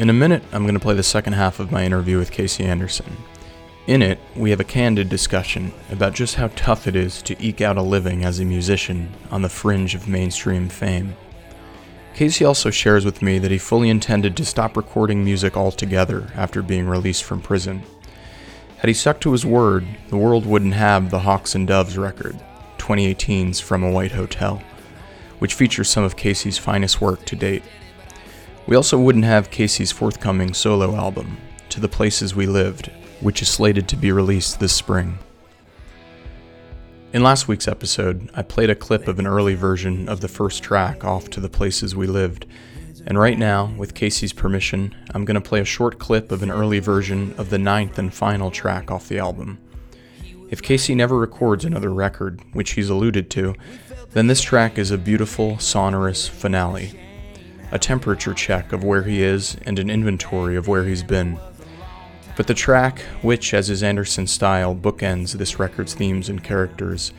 In 0.00 0.08
a 0.08 0.14
minute, 0.14 0.42
I'm 0.50 0.62
going 0.62 0.72
to 0.72 0.80
play 0.80 0.94
the 0.94 1.02
second 1.02 1.34
half 1.34 1.60
of 1.60 1.70
my 1.70 1.84
interview 1.84 2.16
with 2.16 2.32
Kasey 2.32 2.64
Anderson. 2.64 3.18
In 3.86 4.00
it, 4.00 4.18
we 4.34 4.48
have 4.48 4.58
a 4.58 4.64
candid 4.64 5.10
discussion 5.10 5.74
about 5.90 6.14
just 6.14 6.36
how 6.36 6.48
tough 6.56 6.86
it 6.86 6.96
is 6.96 7.20
to 7.20 7.36
eke 7.38 7.60
out 7.60 7.76
a 7.76 7.82
living 7.82 8.24
as 8.24 8.40
a 8.40 8.46
musician 8.46 9.12
on 9.30 9.42
the 9.42 9.50
fringe 9.50 9.94
of 9.94 10.08
mainstream 10.08 10.70
fame. 10.70 11.16
Kasey 12.14 12.46
also 12.46 12.70
shares 12.70 13.04
with 13.04 13.20
me 13.20 13.38
that 13.40 13.50
he 13.50 13.58
fully 13.58 13.90
intended 13.90 14.38
to 14.38 14.44
stop 14.46 14.74
recording 14.74 15.22
music 15.22 15.54
altogether 15.54 16.32
after 16.34 16.62
being 16.62 16.86
released 16.86 17.24
from 17.24 17.42
prison. 17.42 17.82
Had 18.78 18.88
he 18.88 18.94
stuck 18.94 19.20
to 19.20 19.32
his 19.32 19.44
word, 19.44 19.86
the 20.08 20.16
world 20.16 20.46
wouldn't 20.46 20.72
have 20.72 21.10
the 21.10 21.18
Hawks 21.18 21.54
and 21.54 21.68
Doves 21.68 21.98
record, 21.98 22.40
2018's 22.78 23.60
From 23.60 23.84
a 23.84 23.90
White 23.90 24.12
Hotel, 24.12 24.62
which 25.40 25.52
features 25.52 25.90
some 25.90 26.04
of 26.04 26.16
Kasey's 26.16 26.56
finest 26.56 27.02
work 27.02 27.26
to 27.26 27.36
date. 27.36 27.64
We 28.66 28.76
also 28.76 28.98
wouldn't 28.98 29.24
have 29.24 29.50
Kasey's 29.50 29.90
forthcoming 29.90 30.54
solo 30.54 30.94
album, 30.94 31.38
To 31.70 31.80
the 31.80 31.88
Places 31.88 32.34
We 32.34 32.46
Lived, 32.46 32.90
which 33.20 33.42
is 33.42 33.48
slated 33.48 33.88
to 33.88 33.96
be 33.96 34.12
released 34.12 34.60
this 34.60 34.72
spring. 34.72 35.18
In 37.12 37.22
last 37.22 37.48
week's 37.48 37.66
episode, 37.66 38.30
I 38.34 38.42
played 38.42 38.70
a 38.70 38.76
clip 38.76 39.08
of 39.08 39.18
an 39.18 39.26
early 39.26 39.54
version 39.54 40.08
of 40.08 40.20
the 40.20 40.28
first 40.28 40.62
track 40.62 41.04
off 41.04 41.28
to 41.30 41.40
the 41.40 41.48
places 41.48 41.96
we 41.96 42.06
lived, 42.06 42.46
and 43.06 43.18
right 43.18 43.38
now, 43.38 43.74
with 43.76 43.94
Kasey's 43.94 44.32
permission, 44.32 44.94
I'm 45.12 45.24
going 45.24 45.34
to 45.34 45.40
play 45.40 45.60
a 45.60 45.64
short 45.64 45.98
clip 45.98 46.30
of 46.30 46.42
an 46.42 46.50
early 46.50 46.78
version 46.78 47.34
of 47.38 47.50
the 47.50 47.58
ninth 47.58 47.98
and 47.98 48.14
final 48.14 48.50
track 48.50 48.90
off 48.90 49.08
the 49.08 49.18
album. 49.18 49.58
If 50.50 50.62
Kasey 50.62 50.94
never 50.94 51.16
records 51.16 51.64
another 51.64 51.92
record, 51.92 52.40
which 52.52 52.72
he's 52.72 52.90
alluded 52.90 53.30
to, 53.30 53.54
then 54.10 54.26
this 54.26 54.42
track 54.42 54.78
is 54.78 54.90
a 54.90 54.98
beautiful, 54.98 55.58
sonorous 55.58 56.28
finale. 56.28 56.92
A 57.72 57.78
temperature 57.78 58.34
check 58.34 58.72
of 58.72 58.82
where 58.82 59.04
he 59.04 59.22
is 59.22 59.56
and 59.64 59.78
an 59.78 59.90
inventory 59.90 60.56
of 60.56 60.66
where 60.66 60.84
he's 60.84 61.02
been. 61.04 61.38
But 62.36 62.46
the 62.46 62.54
track, 62.54 63.00
which, 63.22 63.54
as 63.54 63.70
is 63.70 63.82
Anderson's 63.82 64.32
style, 64.32 64.74
bookends 64.74 65.32
this 65.32 65.58
record's 65.58 65.94
themes 65.94 66.28
and 66.28 66.42
characters, 66.42 67.12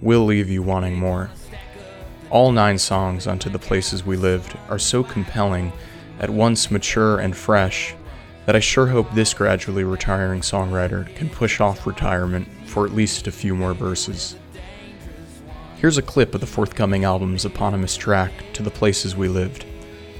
will 0.00 0.24
leave 0.24 0.48
you 0.48 0.62
wanting 0.62 0.96
more. 0.96 1.30
All 2.30 2.52
nine 2.52 2.78
songs 2.78 3.26
onto 3.26 3.50
the 3.50 3.58
places 3.58 4.04
we 4.04 4.16
lived 4.16 4.56
are 4.68 4.78
so 4.78 5.02
compelling, 5.02 5.72
at 6.20 6.30
once 6.30 6.70
mature 6.70 7.18
and 7.18 7.36
fresh, 7.36 7.94
that 8.46 8.54
I 8.54 8.60
sure 8.60 8.86
hope 8.86 9.12
this 9.12 9.34
gradually 9.34 9.84
retiring 9.84 10.42
songwriter 10.42 11.14
can 11.16 11.28
push 11.28 11.60
off 11.60 11.86
retirement 11.86 12.48
for 12.66 12.84
at 12.84 12.94
least 12.94 13.26
a 13.26 13.32
few 13.32 13.54
more 13.54 13.74
verses. 13.74 14.36
Here's 15.76 15.98
a 15.98 16.02
clip 16.02 16.34
of 16.34 16.40
the 16.40 16.46
forthcoming 16.46 17.04
album's 17.04 17.44
eponymous 17.44 17.96
track, 17.96 18.32
To 18.54 18.62
the 18.62 18.70
Places 18.70 19.16
We 19.16 19.28
Lived. 19.28 19.64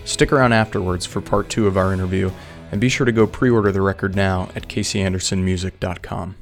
Stick 0.08 0.32
around 0.32 0.54
afterwards 0.54 1.04
for 1.04 1.20
part 1.20 1.50
two 1.50 1.66
of 1.66 1.76
our 1.76 1.92
interview 1.92 2.30
and 2.72 2.80
be 2.80 2.88
sure 2.88 3.04
to 3.04 3.12
go 3.12 3.26
pre 3.26 3.50
order 3.50 3.70
the 3.70 3.82
record 3.82 4.16
now 4.16 4.48
at 4.56 4.66
KaseyAndersonMusic.com. 4.66 6.36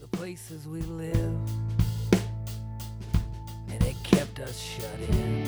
The 0.00 0.06
places 0.16 0.68
we 0.68 0.82
live, 0.82 1.36
and 3.70 3.82
it 3.82 3.96
kept 4.04 4.38
us 4.38 4.62
shut 4.62 5.00
in. 5.10 5.46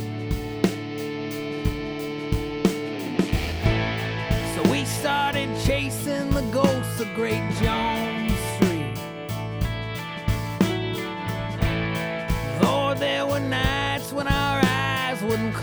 So 4.56 4.68
we 4.68 4.84
started 4.84 5.48
chasing 5.64 6.28
the 6.30 6.42
ghosts 6.50 6.98
of 7.00 7.14
Great 7.14 7.48
And 15.32 15.54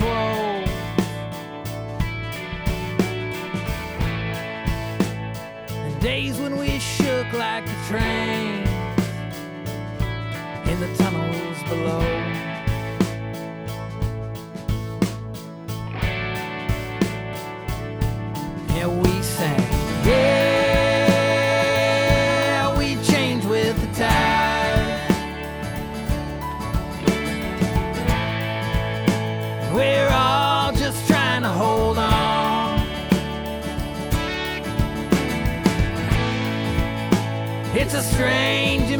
days 5.99 6.39
when 6.39 6.57
we 6.57 6.79
shook 6.79 7.33
like 7.33 7.65
the 7.65 7.75
train 7.87 8.65
in 10.67 10.79
the 10.79 10.87
tunnels 10.95 11.61
below. 11.63 12.36
Strange 38.01 38.96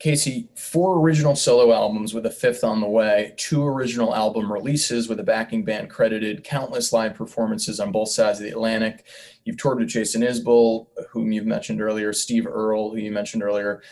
Kasey, 0.00 0.48
four 0.58 0.98
original 0.98 1.36
solo 1.36 1.74
albums 1.74 2.14
with 2.14 2.24
a 2.24 2.30
fifth 2.30 2.64
on 2.64 2.80
the 2.80 2.88
way, 2.88 3.34
two 3.36 3.66
original 3.66 4.14
album 4.14 4.50
releases 4.50 5.08
with 5.10 5.20
a 5.20 5.24
backing 5.24 5.62
band 5.62 5.90
credited, 5.90 6.42
countless 6.42 6.90
live 6.90 7.14
performances 7.14 7.80
on 7.80 7.92
both 7.92 8.08
sides 8.08 8.38
of 8.38 8.44
the 8.44 8.50
Atlantic. 8.50 9.04
You've 9.44 9.58
toured 9.58 9.78
with 9.78 9.88
Jason 9.88 10.22
Isbell, 10.22 10.86
whom 11.10 11.32
you've 11.32 11.44
mentioned 11.44 11.82
earlier, 11.82 12.14
Steve 12.14 12.46
Earle, 12.46 12.90
who 12.90 12.96
you 12.96 13.12
mentioned 13.12 13.42
earlier. 13.42 13.82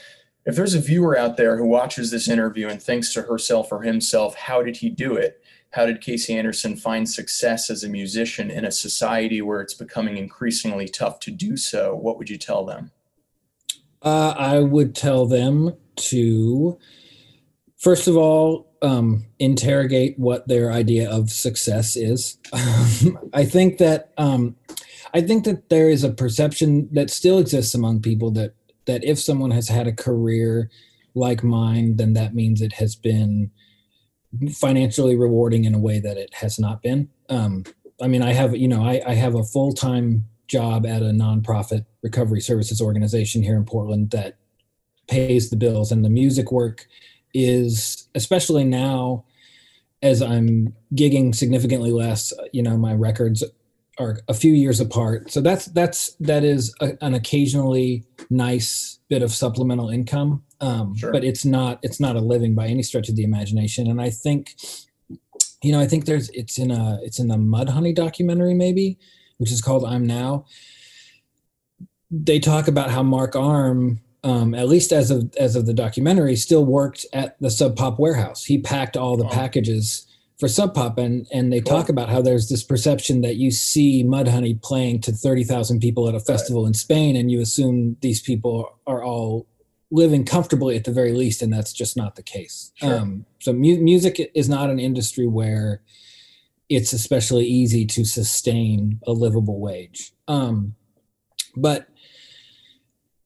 If 0.47 0.57
there's 0.57 0.73
a 0.73 0.81
viewer 0.81 1.19
out 1.19 1.37
there 1.37 1.59
who 1.59 1.69
watches 1.69 2.11
this 2.11 2.27
interview 2.27 2.69
and 2.69 2.83
thinks 2.83 3.13
to 3.13 3.23
herself 3.23 3.71
or 3.71 3.83
himself, 3.83 4.35
how 4.35 4.63
did 4.63 4.79
he 4.79 4.89
do 4.89 5.15
it? 5.15 5.43
How 5.73 5.85
did 5.85 6.01
Kasey 6.01 6.35
Anderson 6.37 6.75
find 6.75 7.07
success 7.07 7.69
as 7.69 7.85
a 7.85 7.89
musician 7.89 8.51
in 8.51 8.65
a 8.65 8.73
society 8.73 9.43
where 9.43 9.61
it's 9.61 9.75
becoming 9.75 10.17
increasingly 10.17 10.89
tough 10.89 11.21
to 11.21 11.31
do 11.31 11.59
so? 11.59 11.95
What 11.95 12.17
would 12.17 12.31
you 12.31 12.39
tell 12.39 12.65
them? 12.65 12.93
Uh, 14.01 14.35
I 14.39 14.61
would 14.61 14.95
tell 14.95 15.27
them 15.27 15.77
to, 15.99 16.79
first 17.77 18.09
of 18.09 18.17
all, 18.17 18.69
um, 18.83 19.27
interrogate 19.39 20.19
what 20.19 20.47
their 20.49 20.73
idea 20.73 21.11
of 21.11 21.31
success 21.31 21.97
is. 21.97 22.39
I 23.33 23.45
think 23.45 23.79
that 23.79 24.13
um, 24.17 24.57
I 25.15 25.21
think 25.21 25.45
that 25.45 25.69
there 25.69 25.89
is 25.89 26.05
a 26.05 26.11
perception 26.11 26.89
that 26.93 27.11
still 27.11 27.39
exists 27.39 27.75
among 27.75 28.03
people 28.03 28.31
that 28.33 28.55
that 28.87 29.05
if 29.05 29.19
someone 29.19 29.51
has 29.51 29.69
had 29.69 29.87
a 29.87 29.93
career 29.93 30.71
like 31.15 31.43
mine, 31.43 31.97
then 31.97 32.15
that 32.15 32.35
means 32.35 32.61
it 32.61 32.75
has 32.75 32.97
been 32.97 33.51
financially 34.53 35.17
rewarding 35.17 35.65
in 35.65 35.75
a 35.75 35.79
way 35.79 35.99
that 36.01 36.17
it 36.17 36.33
has 36.35 36.59
not 36.59 36.83
been. 36.83 37.09
Um, 37.29 37.65
I 38.01 38.07
mean, 38.07 38.23
I 38.23 38.33
have 38.33 38.57
you 38.57 38.69
know 38.69 38.83
I, 38.83 39.03
I 39.07 39.15
have 39.15 39.35
a 39.35 39.45
full 39.45 39.73
time 39.73 40.25
job 40.47 40.87
at 40.87 41.03
a 41.03 41.07
nonprofit 41.07 41.85
recovery 42.03 42.41
services 42.41 42.81
organization 42.81 43.43
here 43.43 43.57
in 43.57 43.65
Portland 43.65 44.11
that 44.11 44.37
pays 45.09 45.51
the 45.51 45.57
bills 45.57 45.91
and 45.91 46.05
the 46.05 46.11
music 46.11 46.53
work 46.53 46.87
is 47.35 48.09
especially 48.15 48.65
now 48.65 49.25
as 50.03 50.23
I'm 50.23 50.75
gigging 50.95 51.35
significantly 51.35 51.91
less 51.93 52.33
you 52.53 52.63
know 52.63 52.77
my 52.77 52.95
records 52.95 53.43
are 53.99 54.19
a 54.29 54.35
few 54.35 54.53
years 54.53 54.81
apart 54.81 55.31
so 55.31 55.41
that's 55.41 55.67
that's 55.67 56.15
that 56.21 56.45
is 56.45 56.75
a, 56.81 56.97
an 57.01 57.15
occasionally 57.15 58.05
nice 58.31 59.01
bit 59.09 59.23
of 59.23 59.33
supplemental 59.33 59.89
income 59.89 60.43
um, 60.61 60.95
Sure. 60.97 61.13
but 61.13 61.25
it's 61.25 61.45
not 61.45 61.79
it's 61.83 62.01
not 62.01 62.17
a 62.17 62.21
living 62.21 62.55
by 62.55 62.67
any 62.67 62.83
stretch 62.83 63.09
of 63.09 63.17
the 63.17 63.25
imagination 63.25 63.89
and 63.89 64.01
I 64.01 64.11
think 64.11 64.55
you 65.63 65.73
know 65.73 65.81
I 65.81 65.87
think 65.87 66.05
there's 66.05 66.31
it's 66.31 66.59
in 66.59 66.71
a 66.71 67.01
it's 67.03 67.19
in 67.19 67.29
the 67.29 67.37
Mudhoney 67.37 67.95
documentary 67.95 68.55
maybe 68.55 68.99
which 69.39 69.51
is 69.51 69.63
called 69.63 69.85
I'm 69.85 70.07
Now. 70.07 70.45
They 72.11 72.39
talk 72.39 72.69
about 72.69 72.91
how 72.91 73.03
Mark 73.03 73.35
Arm, 73.35 74.01
um, 74.25 74.55
at 74.55 74.69
least 74.69 74.93
as 74.93 75.11
of 75.11 75.35
as 75.37 75.55
of 75.57 75.67
the 75.67 75.75
documentary, 75.75 76.37
still 76.37 76.65
worked 76.65 77.07
at 77.13 77.37
the 77.41 77.51
Sub 77.51 77.77
Pop 77.77 77.99
warehouse. 77.99 78.45
He 78.45 78.59
packed 78.59 78.97
all 78.97 79.17
the 79.17 79.25
Oh. 79.27 79.29
packages 79.31 80.07
for 80.39 80.49
Sub 80.49 80.75
Pop, 80.75 80.99
and 80.99 81.27
and 81.33 81.53
they 81.53 81.61
Cool. 81.61 81.77
talk 81.79 81.89
about 81.89 82.09
how 82.09 82.21
there's 82.23 82.49
this 82.49 82.63
perception 82.63 83.21
that 83.23 83.37
you 83.37 83.51
see 83.51 84.05
Mudhoney 84.05 84.61
playing 84.61 85.01
to 85.03 85.13
thirty 85.13 85.45
thousand 85.45 85.81
people 85.81 86.09
at 86.09 86.15
a 86.15 86.21
festival 86.21 86.67
in 86.67 86.75
Spain, 86.75 87.17
and 87.17 87.31
you 87.31 87.41
assume 87.41 87.97
these 88.01 88.21
people 88.21 88.69
are 88.87 89.03
all 89.05 89.47
living 89.91 90.25
comfortably 90.25 90.77
at 90.77 90.85
the 90.85 90.93
very 90.93 91.13
least, 91.13 91.41
and 91.43 91.53
that's 91.53 91.73
just 91.73 91.97
not 91.97 92.15
the 92.17 92.23
case. 92.23 92.73
Sure. 92.75 92.99
Um, 92.99 93.25
so 93.41 93.53
mu- 93.53 93.81
music 93.81 94.31
is 94.35 94.49
not 94.49 94.69
an 94.69 94.79
industry 94.79 95.27
where 95.27 95.81
it's 96.69 96.93
especially 96.93 97.47
easy 97.47 97.87
to 97.87 98.05
sustain 98.05 99.01
a 99.07 99.13
livable 99.13 99.59
wage. 99.59 100.13
Um, 100.29 100.75
but 101.57 101.88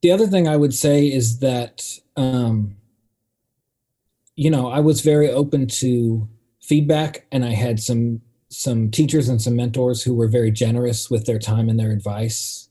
the 0.02 0.10
other 0.10 0.26
thing 0.26 0.48
I 0.48 0.56
would 0.56 0.74
say 0.74 1.06
is 1.06 1.38
that, 1.38 1.98
um, 2.16 2.76
you 4.34 4.50
know, 4.50 4.68
I 4.68 4.80
was 4.80 5.00
very 5.00 5.30
open 5.30 5.68
to 5.68 6.28
feedback, 6.60 7.26
and 7.32 7.44
I 7.44 7.52
had 7.52 7.80
some 7.80 8.20
some 8.48 8.90
teachers 8.90 9.30
and 9.30 9.40
some 9.40 9.56
mentors 9.56 10.02
who 10.02 10.14
were 10.14 10.28
very 10.28 10.50
generous 10.50 11.10
with 11.10 11.24
their 11.24 11.38
time 11.38 11.70
and 11.70 11.80
their 11.80 11.90
advice. 11.90 12.68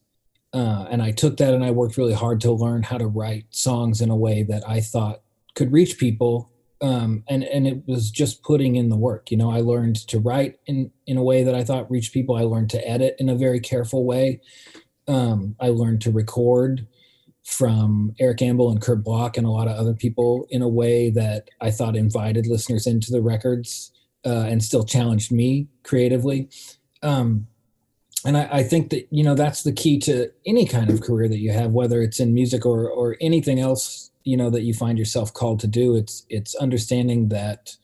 Uh, 0.54 0.86
and 0.92 1.02
I 1.02 1.12
took 1.12 1.38
that 1.38 1.56
and 1.56 1.64
I 1.64 1.72
worked 1.72 1.98
really 1.98 2.14
hard 2.14 2.40
to 2.42 2.52
learn 2.52 2.84
how 2.84 3.00
to 3.00 3.08
write 3.08 3.46
songs 3.50 4.00
in 4.00 4.12
a 4.12 4.16
way 4.16 4.44
that 4.44 4.68
I 4.70 4.80
thought 4.80 5.22
could 5.56 5.72
reach 5.72 5.98
people. 5.98 6.52
Um, 6.82 7.24
and 7.28 7.44
and 7.44 7.66
it 7.68 7.82
was 7.88 8.12
just 8.12 8.44
putting 8.44 8.76
in 8.76 8.90
the 8.90 8.98
work. 8.98 9.32
You 9.32 9.38
know, 9.38 9.50
I 9.50 9.62
learned 9.62 10.08
to 10.08 10.20
write 10.20 10.60
in 10.68 10.92
in 11.08 11.18
a 11.18 11.24
way 11.24 11.44
that 11.44 11.56
I 11.56 11.64
thought 11.64 11.90
reached 11.90 12.14
people. 12.14 12.36
I 12.36 12.42
learned 12.42 12.70
to 12.72 12.88
edit 12.88 13.16
in 13.18 13.30
a 13.30 13.36
very 13.36 13.60
careful 13.60 14.06
way. 14.06 14.42
Um, 15.08 15.56
I 15.60 15.70
learned 15.70 16.02
to 16.02 16.12
record 16.12 16.88
from 17.44 18.14
Eric 18.20 18.40
Ambel 18.40 18.72
and 18.72 18.82
Kurt 18.82 19.04
Block 19.04 19.38
and 19.38 19.48
a 19.48 19.50
lot 19.50 19.68
of 19.68 19.76
other 19.76 19.94
people 19.94 20.46
in 20.50 20.62
a 20.62 20.68
way 20.68 21.10
that 21.10 21.50
I 21.60 21.72
thought 21.72 21.96
invited 21.96 22.48
listeners 22.48 22.86
into 22.86 23.12
the 23.12 23.22
records 23.22 23.92
uh, 24.26 24.46
and 24.48 24.64
still 24.64 24.84
challenged 24.84 25.32
me 25.32 25.68
creatively. 25.84 26.50
Um, 27.02 27.48
and 28.24 28.38
I, 28.38 28.50
I, 28.52 28.64
think 28.64 28.92
that 28.92 29.08
you 29.10 29.24
know 29.24 29.34
that's 29.34 29.64
the 29.64 29.72
key 29.72 29.98
to 30.00 30.30
any 30.46 30.68
kind 30.68 30.92
of 30.92 31.02
career 31.02 31.28
that 31.28 31.40
you 31.40 31.52
have, 31.52 31.72
whether 31.72 32.04
it's 32.04 32.20
in 32.20 32.36
music 32.36 32.64
or 32.68 32.88
or 32.88 33.18
anything 33.20 33.60
else 33.60 34.12
you 34.24 34.38
know 34.38 34.50
that 34.50 34.64
you 34.64 34.74
find 34.74 34.98
yourself 34.98 35.34
called 35.34 35.60
to 35.62 35.68
do. 35.68 35.96
It's 35.96 36.26
it's 36.30 36.56
understanding 36.56 37.30
that 37.30 37.76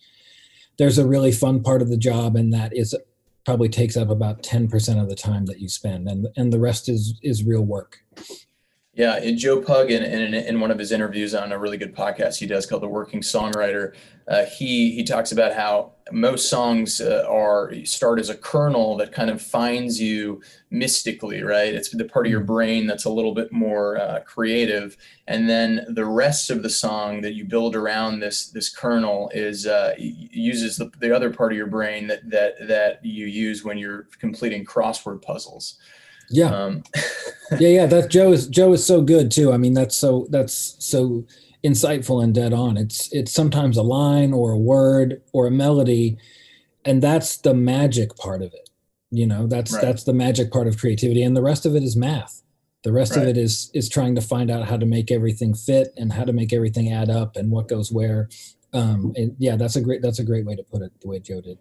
there's 0.77 0.97
a 0.97 1.07
really 1.07 1.31
fun 1.31 1.63
part 1.63 1.81
of 1.81 1.89
the 1.89 1.97
job, 1.97 2.35
and 2.35 2.53
that 2.53 2.75
is 2.75 2.95
probably 3.45 3.69
takes 3.69 3.97
up 3.97 4.09
about 4.09 4.43
ten 4.43 4.67
percent 4.67 4.99
of 4.99 5.09
the 5.09 5.15
time 5.15 5.45
that 5.45 5.59
you 5.59 5.69
spend, 5.69 6.07
and 6.07 6.27
and 6.35 6.53
the 6.53 6.59
rest 6.59 6.89
is 6.89 7.17
is 7.23 7.43
real 7.43 7.63
work. 7.63 7.99
Yeah, 8.97 9.19
Joe 9.29 9.61
Pug 9.61 9.91
in, 9.91 10.01
in, 10.01 10.33
in 10.33 10.59
one 10.59 10.71
of 10.71 10.79
his 10.79 10.91
interviews 10.91 11.35
on 11.35 11.51
a 11.51 11.59
really 11.59 11.77
good 11.77 11.95
podcast 11.95 12.39
he 12.39 12.47
does 12.47 12.65
called 12.65 12.81
The 12.81 12.87
Working 12.87 13.21
Songwriter, 13.21 13.93
uh, 14.27 14.45
he 14.45 14.91
he 14.91 15.03
talks 15.03 15.31
about 15.31 15.53
how 15.53 15.91
most 16.11 16.49
songs 16.49 16.99
uh, 16.99 17.23
are 17.29 17.71
start 17.85 18.19
as 18.19 18.29
a 18.29 18.35
kernel 18.35 18.97
that 18.97 19.11
kind 19.11 19.29
of 19.29 19.39
finds 19.39 20.01
you 20.01 20.41
mystically, 20.71 21.43
right? 21.43 21.75
It's 21.75 21.89
the 21.89 22.05
part 22.05 22.25
of 22.25 22.31
your 22.31 22.39
mm-hmm. 22.39 22.53
brain 22.53 22.87
that's 22.87 23.05
a 23.05 23.11
little 23.11 23.35
bit 23.35 23.51
more 23.51 23.99
uh, 23.99 24.21
creative, 24.21 24.97
and 25.27 25.47
then 25.47 25.85
the 25.89 26.05
rest 26.05 26.49
of 26.49 26.63
the 26.63 26.69
song 26.69 27.21
that 27.21 27.35
you 27.35 27.45
build 27.45 27.75
around 27.75 28.19
this 28.19 28.47
this 28.47 28.67
kernel 28.67 29.29
is 29.31 29.67
uh, 29.67 29.93
uses 29.99 30.77
the, 30.77 30.89
the 30.99 31.15
other 31.15 31.29
part 31.29 31.51
of 31.51 31.57
your 31.57 31.67
brain 31.67 32.07
that 32.07 32.27
that 32.31 32.67
that 32.67 33.05
you 33.05 33.27
use 33.27 33.63
when 33.63 33.77
you're 33.77 34.07
completing 34.19 34.65
crossword 34.65 35.21
puzzles. 35.21 35.77
Yeah. 36.29 36.49
Um, 36.49 36.83
yeah, 37.59 37.69
yeah. 37.69 37.85
That 37.85 38.09
Joe 38.09 38.31
is 38.31 38.47
Joe 38.47 38.73
is 38.73 38.85
so 38.85 39.01
good 39.01 39.31
too. 39.31 39.53
I 39.53 39.57
mean, 39.57 39.73
that's 39.73 39.95
so 39.95 40.27
that's 40.29 40.75
so 40.79 41.25
insightful 41.63 42.23
and 42.23 42.33
dead 42.33 42.53
on. 42.53 42.77
It's 42.77 43.11
it's 43.13 43.31
sometimes 43.31 43.77
a 43.77 43.83
line 43.83 44.33
or 44.33 44.51
a 44.51 44.57
word 44.57 45.21
or 45.33 45.47
a 45.47 45.51
melody, 45.51 46.17
and 46.85 47.01
that's 47.01 47.37
the 47.37 47.53
magic 47.53 48.15
part 48.15 48.41
of 48.41 48.53
it. 48.53 48.69
You 49.11 49.25
know, 49.25 49.47
that's 49.47 49.73
right. 49.73 49.81
that's 49.81 50.03
the 50.03 50.13
magic 50.13 50.51
part 50.51 50.67
of 50.67 50.77
creativity, 50.77 51.23
and 51.23 51.35
the 51.35 51.41
rest 51.41 51.65
of 51.65 51.75
it 51.75 51.83
is 51.83 51.95
math. 51.95 52.43
The 52.83 52.93
rest 52.93 53.15
right. 53.15 53.23
of 53.23 53.27
it 53.29 53.37
is 53.37 53.71
is 53.73 53.89
trying 53.89 54.15
to 54.15 54.21
find 54.21 54.51
out 54.51 54.67
how 54.67 54.77
to 54.77 54.85
make 54.85 55.11
everything 55.11 55.53
fit 55.53 55.89
and 55.97 56.13
how 56.13 56.23
to 56.23 56.33
make 56.33 56.53
everything 56.53 56.91
add 56.91 57.09
up 57.09 57.35
and 57.35 57.51
what 57.51 57.67
goes 57.67 57.91
where. 57.91 58.29
Um, 58.73 59.13
and 59.15 59.35
yeah, 59.39 59.55
that's 59.55 59.75
a 59.75 59.81
great 59.81 60.01
that's 60.01 60.19
a 60.19 60.23
great 60.23 60.45
way 60.45 60.55
to 60.55 60.63
put 60.63 60.81
it. 60.81 60.91
The 61.01 61.07
way 61.07 61.19
Joe 61.19 61.41
did. 61.41 61.57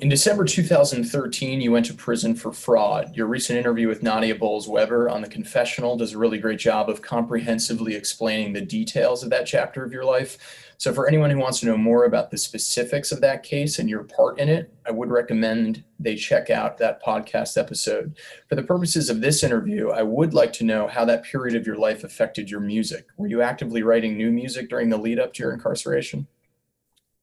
In 0.00 0.08
December 0.08 0.46
2013, 0.46 1.60
you 1.60 1.72
went 1.72 1.84
to 1.84 1.92
prison 1.92 2.34
for 2.34 2.52
fraud. 2.52 3.14
Your 3.14 3.26
recent 3.26 3.58
interview 3.58 3.86
with 3.86 4.02
Nadia 4.02 4.34
Bolz-Weber 4.34 5.10
on 5.10 5.20
The 5.20 5.28
Confessional 5.28 5.94
does 5.98 6.14
a 6.14 6.18
really 6.18 6.38
great 6.38 6.58
job 6.58 6.88
of 6.88 7.02
comprehensively 7.02 7.94
explaining 7.94 8.54
the 8.54 8.62
details 8.62 9.22
of 9.22 9.28
that 9.28 9.44
chapter 9.44 9.84
of 9.84 9.92
your 9.92 10.06
life. 10.06 10.38
So, 10.78 10.94
for 10.94 11.06
anyone 11.06 11.28
who 11.28 11.36
wants 11.36 11.60
to 11.60 11.66
know 11.66 11.76
more 11.76 12.06
about 12.06 12.30
the 12.30 12.38
specifics 12.38 13.12
of 13.12 13.20
that 13.20 13.42
case 13.42 13.78
and 13.78 13.90
your 13.90 14.04
part 14.04 14.38
in 14.38 14.48
it, 14.48 14.72
I 14.86 14.90
would 14.90 15.10
recommend 15.10 15.84
they 15.98 16.16
check 16.16 16.48
out 16.48 16.78
that 16.78 17.02
podcast 17.02 17.58
episode. 17.58 18.16
For 18.48 18.54
the 18.54 18.62
purposes 18.62 19.10
of 19.10 19.20
this 19.20 19.42
interview, 19.42 19.90
I 19.90 20.02
would 20.02 20.32
like 20.32 20.54
to 20.54 20.64
know 20.64 20.86
how 20.86 21.04
that 21.04 21.24
period 21.24 21.56
of 21.56 21.66
your 21.66 21.76
life 21.76 22.04
affected 22.04 22.50
your 22.50 22.60
music. 22.60 23.08
Were 23.18 23.28
you 23.28 23.42
actively 23.42 23.82
writing 23.82 24.16
new 24.16 24.30
music 24.30 24.70
during 24.70 24.88
the 24.88 24.96
lead 24.96 25.18
up 25.18 25.34
to 25.34 25.42
your 25.42 25.52
incarceration? 25.52 26.26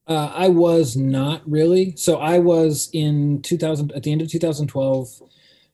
Uh, 0.08 0.32
I 0.34 0.48
was 0.48 0.96
not 0.96 1.42
really. 1.50 1.96
So 1.98 2.18
I 2.18 2.40
was 2.40 2.90
in 2.94 3.42
2000 3.42 3.92
at 3.92 4.04
the 4.04 4.12
end 4.12 4.22
of 4.22 4.30
2012, 4.30 5.22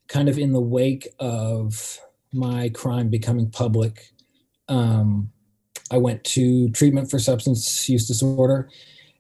kind 0.08 0.28
of 0.28 0.40
in 0.40 0.54
the 0.54 0.62
wake 0.62 1.08
of 1.20 2.00
my 2.34 2.70
crime 2.70 3.10
becoming 3.10 3.52
public. 3.52 4.12
Um, 4.68 5.32
I 5.92 5.98
went 5.98 6.24
to 6.26 6.70
treatment 6.72 7.12
for 7.12 7.20
substance 7.20 7.88
use 7.88 8.08
disorder, 8.08 8.70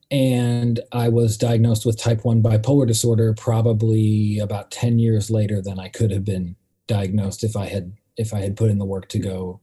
and 0.09 0.79
I 0.91 1.09
was 1.09 1.37
diagnosed 1.37 1.85
with 1.85 1.99
type 1.99 2.25
one 2.25 2.41
bipolar 2.41 2.87
disorder 2.87 3.35
probably 3.35 4.39
about 4.39 4.71
10 4.71 4.97
years 4.97 5.29
later 5.29 5.61
than 5.61 5.79
I 5.79 5.89
could 5.89 6.09
have 6.09 6.25
been 6.25 6.55
diagnosed 6.87 7.43
if 7.43 7.55
I 7.55 7.67
had 7.67 7.93
if 8.17 8.33
I 8.33 8.39
had 8.39 8.57
put 8.57 8.69
in 8.69 8.77
the 8.77 8.85
work 8.85 9.09
to 9.09 9.19
go 9.19 9.59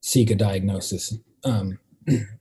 seek 0.00 0.30
a 0.30 0.34
diagnosis. 0.34 1.18
Um, 1.44 1.78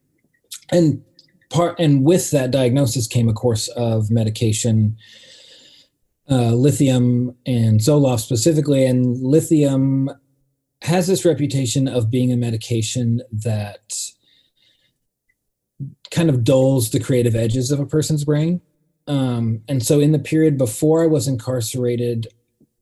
and 0.71 1.03
part 1.49 1.79
and 1.79 2.03
with 2.03 2.31
that 2.31 2.51
diagnosis 2.51 3.07
came 3.07 3.29
a 3.29 3.33
course 3.33 3.67
of 3.69 4.09
medication 4.09 4.97
uh, 6.29 6.51
lithium 6.53 7.35
and 7.45 7.79
zoloft 7.79 8.21
specifically 8.21 8.85
and 8.85 9.17
lithium 9.21 10.09
has 10.81 11.07
this 11.07 11.25
reputation 11.25 11.87
of 11.87 12.11
being 12.11 12.31
a 12.31 12.37
medication 12.37 13.21
that 13.31 13.93
kind 16.11 16.29
of 16.29 16.43
dulls 16.43 16.91
the 16.91 16.99
creative 16.99 17.35
edges 17.35 17.71
of 17.71 17.79
a 17.79 17.85
person's 17.85 18.23
brain. 18.23 18.61
Um, 19.07 19.61
and 19.67 19.83
so 19.83 19.99
in 19.99 20.11
the 20.13 20.19
period 20.19 20.57
before 20.57 21.03
i 21.03 21.05
was 21.05 21.27
incarcerated 21.27 22.27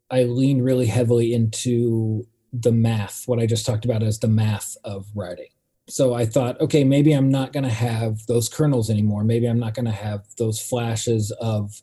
i 0.10 0.24
leaned 0.24 0.64
really 0.64 0.86
heavily 0.86 1.34
into 1.34 2.26
the 2.54 2.72
math 2.72 3.24
what 3.26 3.40
i 3.40 3.46
just 3.46 3.66
talked 3.66 3.84
about 3.84 4.04
as 4.04 4.20
the 4.20 4.30
math 4.30 4.78
of 4.86 5.06
writing 5.14 5.50
so 5.88 6.14
I 6.14 6.26
thought, 6.26 6.60
okay, 6.62 6.84
maybe 6.84 7.12
I'm 7.12 7.30
not 7.30 7.52
going 7.52 7.66
to 7.66 7.70
have 7.70 8.26
those 8.28 8.48
kernels 8.48 8.90
anymore. 8.90 9.24
Maybe 9.24 9.48
I'm 9.48 9.60
not 9.60 9.74
going 9.74 9.86
to 9.86 9.92
have 9.92 10.26
those 10.38 10.62
flashes 10.62 11.32
of 11.42 11.82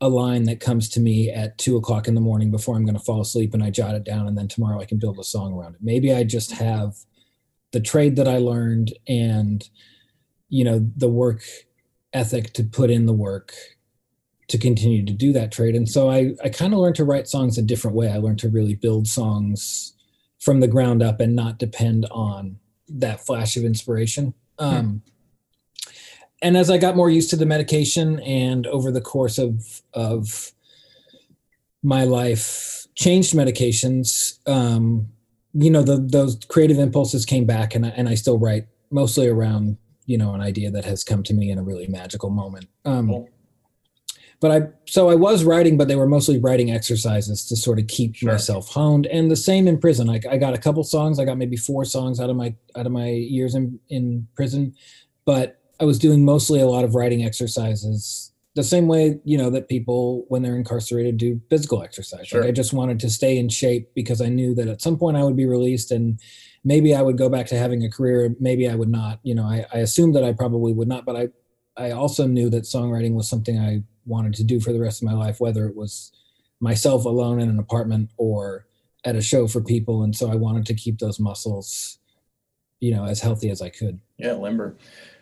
a 0.00 0.08
line 0.08 0.44
that 0.44 0.60
comes 0.60 0.88
to 0.90 1.00
me 1.00 1.30
at 1.30 1.56
two 1.58 1.76
o'clock 1.76 2.08
in 2.08 2.14
the 2.14 2.20
morning 2.20 2.50
before 2.50 2.76
I'm 2.76 2.84
going 2.84 2.98
to 2.98 3.04
fall 3.04 3.20
asleep 3.20 3.54
and 3.54 3.62
I 3.62 3.70
jot 3.70 3.94
it 3.94 4.04
down 4.04 4.26
and 4.26 4.36
then 4.36 4.48
tomorrow 4.48 4.80
I 4.80 4.84
can 4.84 4.98
build 4.98 5.18
a 5.18 5.24
song 5.24 5.54
around 5.54 5.74
it. 5.74 5.80
Maybe 5.82 6.12
I 6.12 6.24
just 6.24 6.52
have 6.52 6.96
the 7.72 7.80
trade 7.80 8.16
that 8.16 8.28
I 8.28 8.38
learned 8.38 8.92
and, 9.08 9.68
you 10.48 10.64
know, 10.64 10.90
the 10.96 11.08
work 11.08 11.42
ethic 12.12 12.52
to 12.54 12.64
put 12.64 12.90
in 12.90 13.06
the 13.06 13.12
work 13.12 13.54
to 14.48 14.58
continue 14.58 15.04
to 15.04 15.12
do 15.12 15.32
that 15.32 15.50
trade. 15.50 15.74
And 15.74 15.88
so 15.88 16.08
I, 16.08 16.34
I 16.42 16.48
kind 16.50 16.72
of 16.72 16.78
learned 16.78 16.96
to 16.96 17.04
write 17.04 17.28
songs 17.28 17.58
a 17.58 17.62
different 17.62 17.96
way. 17.96 18.10
I 18.10 18.18
learned 18.18 18.38
to 18.40 18.48
really 18.48 18.74
build 18.74 19.08
songs 19.08 19.94
from 20.40 20.60
the 20.60 20.68
ground 20.68 21.02
up 21.02 21.20
and 21.20 21.34
not 21.34 21.58
depend 21.58 22.06
on 22.10 22.58
that 22.88 23.24
flash 23.24 23.56
of 23.56 23.64
inspiration. 23.64 24.34
Hmm. 24.58 24.64
Um, 24.64 25.02
And 26.42 26.56
as 26.56 26.70
I 26.70 26.78
got 26.78 26.96
more 26.96 27.08
used 27.08 27.30
to 27.30 27.36
the 27.36 27.46
medication, 27.46 28.20
and 28.20 28.66
over 28.66 28.90
the 28.90 29.00
course 29.00 29.38
of 29.38 29.82
of 29.94 30.52
my 31.82 32.04
life, 32.04 32.86
changed 32.94 33.34
medications. 33.34 34.38
Um, 34.46 35.08
you 35.54 35.70
know, 35.70 35.82
the, 35.82 35.96
those 35.96 36.38
creative 36.48 36.78
impulses 36.78 37.24
came 37.24 37.46
back, 37.46 37.74
and 37.74 37.86
I, 37.86 37.88
and 37.90 38.08
I 38.08 38.14
still 38.14 38.38
write 38.38 38.66
mostly 38.90 39.28
around 39.28 39.78
you 40.04 40.18
know 40.18 40.34
an 40.34 40.40
idea 40.40 40.70
that 40.70 40.84
has 40.84 41.02
come 41.04 41.22
to 41.24 41.34
me 41.34 41.50
in 41.50 41.58
a 41.58 41.62
really 41.62 41.86
magical 41.86 42.30
moment. 42.30 42.68
Um, 42.84 43.08
cool 43.08 43.28
but 44.40 44.50
I 44.50 44.68
so 44.86 45.08
I 45.08 45.14
was 45.14 45.44
writing, 45.44 45.76
but 45.76 45.88
they 45.88 45.96
were 45.96 46.06
mostly 46.06 46.38
writing 46.38 46.70
exercises 46.70 47.44
to 47.46 47.56
sort 47.56 47.78
of 47.78 47.86
keep 47.86 48.16
sure. 48.16 48.32
myself 48.32 48.68
honed. 48.68 49.06
And 49.06 49.30
the 49.30 49.36
same 49.36 49.66
in 49.66 49.78
prison. 49.78 50.10
I, 50.10 50.20
I 50.30 50.36
got 50.36 50.54
a 50.54 50.58
couple 50.58 50.84
songs. 50.84 51.18
I 51.18 51.24
got 51.24 51.38
maybe 51.38 51.56
four 51.56 51.84
songs 51.84 52.20
out 52.20 52.30
of 52.30 52.36
my 52.36 52.54
out 52.76 52.86
of 52.86 52.92
my 52.92 53.08
years 53.08 53.54
in 53.54 53.78
in 53.88 54.26
prison, 54.34 54.74
but 55.24 55.60
I 55.80 55.84
was 55.84 55.98
doing 55.98 56.24
mostly 56.24 56.60
a 56.60 56.66
lot 56.66 56.84
of 56.84 56.94
writing 56.94 57.24
exercises. 57.24 58.32
The 58.54 58.64
same 58.64 58.88
way 58.88 59.18
you 59.24 59.38
know 59.38 59.50
that 59.50 59.68
people 59.68 60.24
when 60.28 60.42
they're 60.42 60.56
incarcerated 60.56 61.16
do 61.16 61.40
physical 61.48 61.82
exercise. 61.82 62.28
Sure. 62.28 62.40
Like 62.40 62.48
I 62.48 62.52
just 62.52 62.72
wanted 62.72 63.00
to 63.00 63.10
stay 63.10 63.38
in 63.38 63.48
shape 63.48 63.90
because 63.94 64.20
I 64.20 64.28
knew 64.28 64.54
that 64.54 64.68
at 64.68 64.82
some 64.82 64.98
point 64.98 65.16
I 65.16 65.24
would 65.24 65.36
be 65.36 65.46
released 65.46 65.90
and 65.90 66.20
maybe 66.64 66.94
I 66.94 67.00
would 67.00 67.16
go 67.16 67.28
back 67.28 67.46
to 67.46 67.58
having 67.58 67.84
a 67.84 67.90
career. 67.90 68.34
Maybe 68.40 68.68
I 68.68 68.74
would 68.74 68.88
not. 68.88 69.20
You 69.22 69.34
know, 69.34 69.44
I, 69.44 69.64
I 69.72 69.78
assumed 69.78 70.14
that 70.16 70.24
I 70.24 70.32
probably 70.32 70.72
would 70.72 70.88
not, 70.88 71.06
but 71.06 71.16
I 71.16 71.28
I 71.76 71.90
also 71.90 72.26
knew 72.26 72.48
that 72.50 72.64
songwriting 72.64 73.14
was 73.14 73.28
something 73.28 73.58
I 73.58 73.82
wanted 74.06 74.34
to 74.34 74.44
do 74.44 74.60
for 74.60 74.72
the 74.72 74.80
rest 74.80 75.02
of 75.02 75.06
my 75.06 75.14
life, 75.14 75.40
whether 75.40 75.66
it 75.66 75.76
was 75.76 76.12
myself 76.60 77.04
alone 77.04 77.40
in 77.40 77.48
an 77.48 77.58
apartment 77.58 78.10
or 78.16 78.66
at 79.04 79.16
a 79.16 79.22
show 79.22 79.46
for 79.46 79.60
people. 79.60 80.02
And 80.02 80.16
so 80.16 80.30
I 80.30 80.36
wanted 80.36 80.66
to 80.66 80.74
keep 80.74 80.98
those 80.98 81.20
muscles, 81.20 81.98
you 82.80 82.94
know, 82.94 83.04
as 83.04 83.20
healthy 83.20 83.50
as 83.50 83.60
I 83.60 83.68
could. 83.68 84.00
Yeah, 84.16 84.32
limber. 84.32 84.76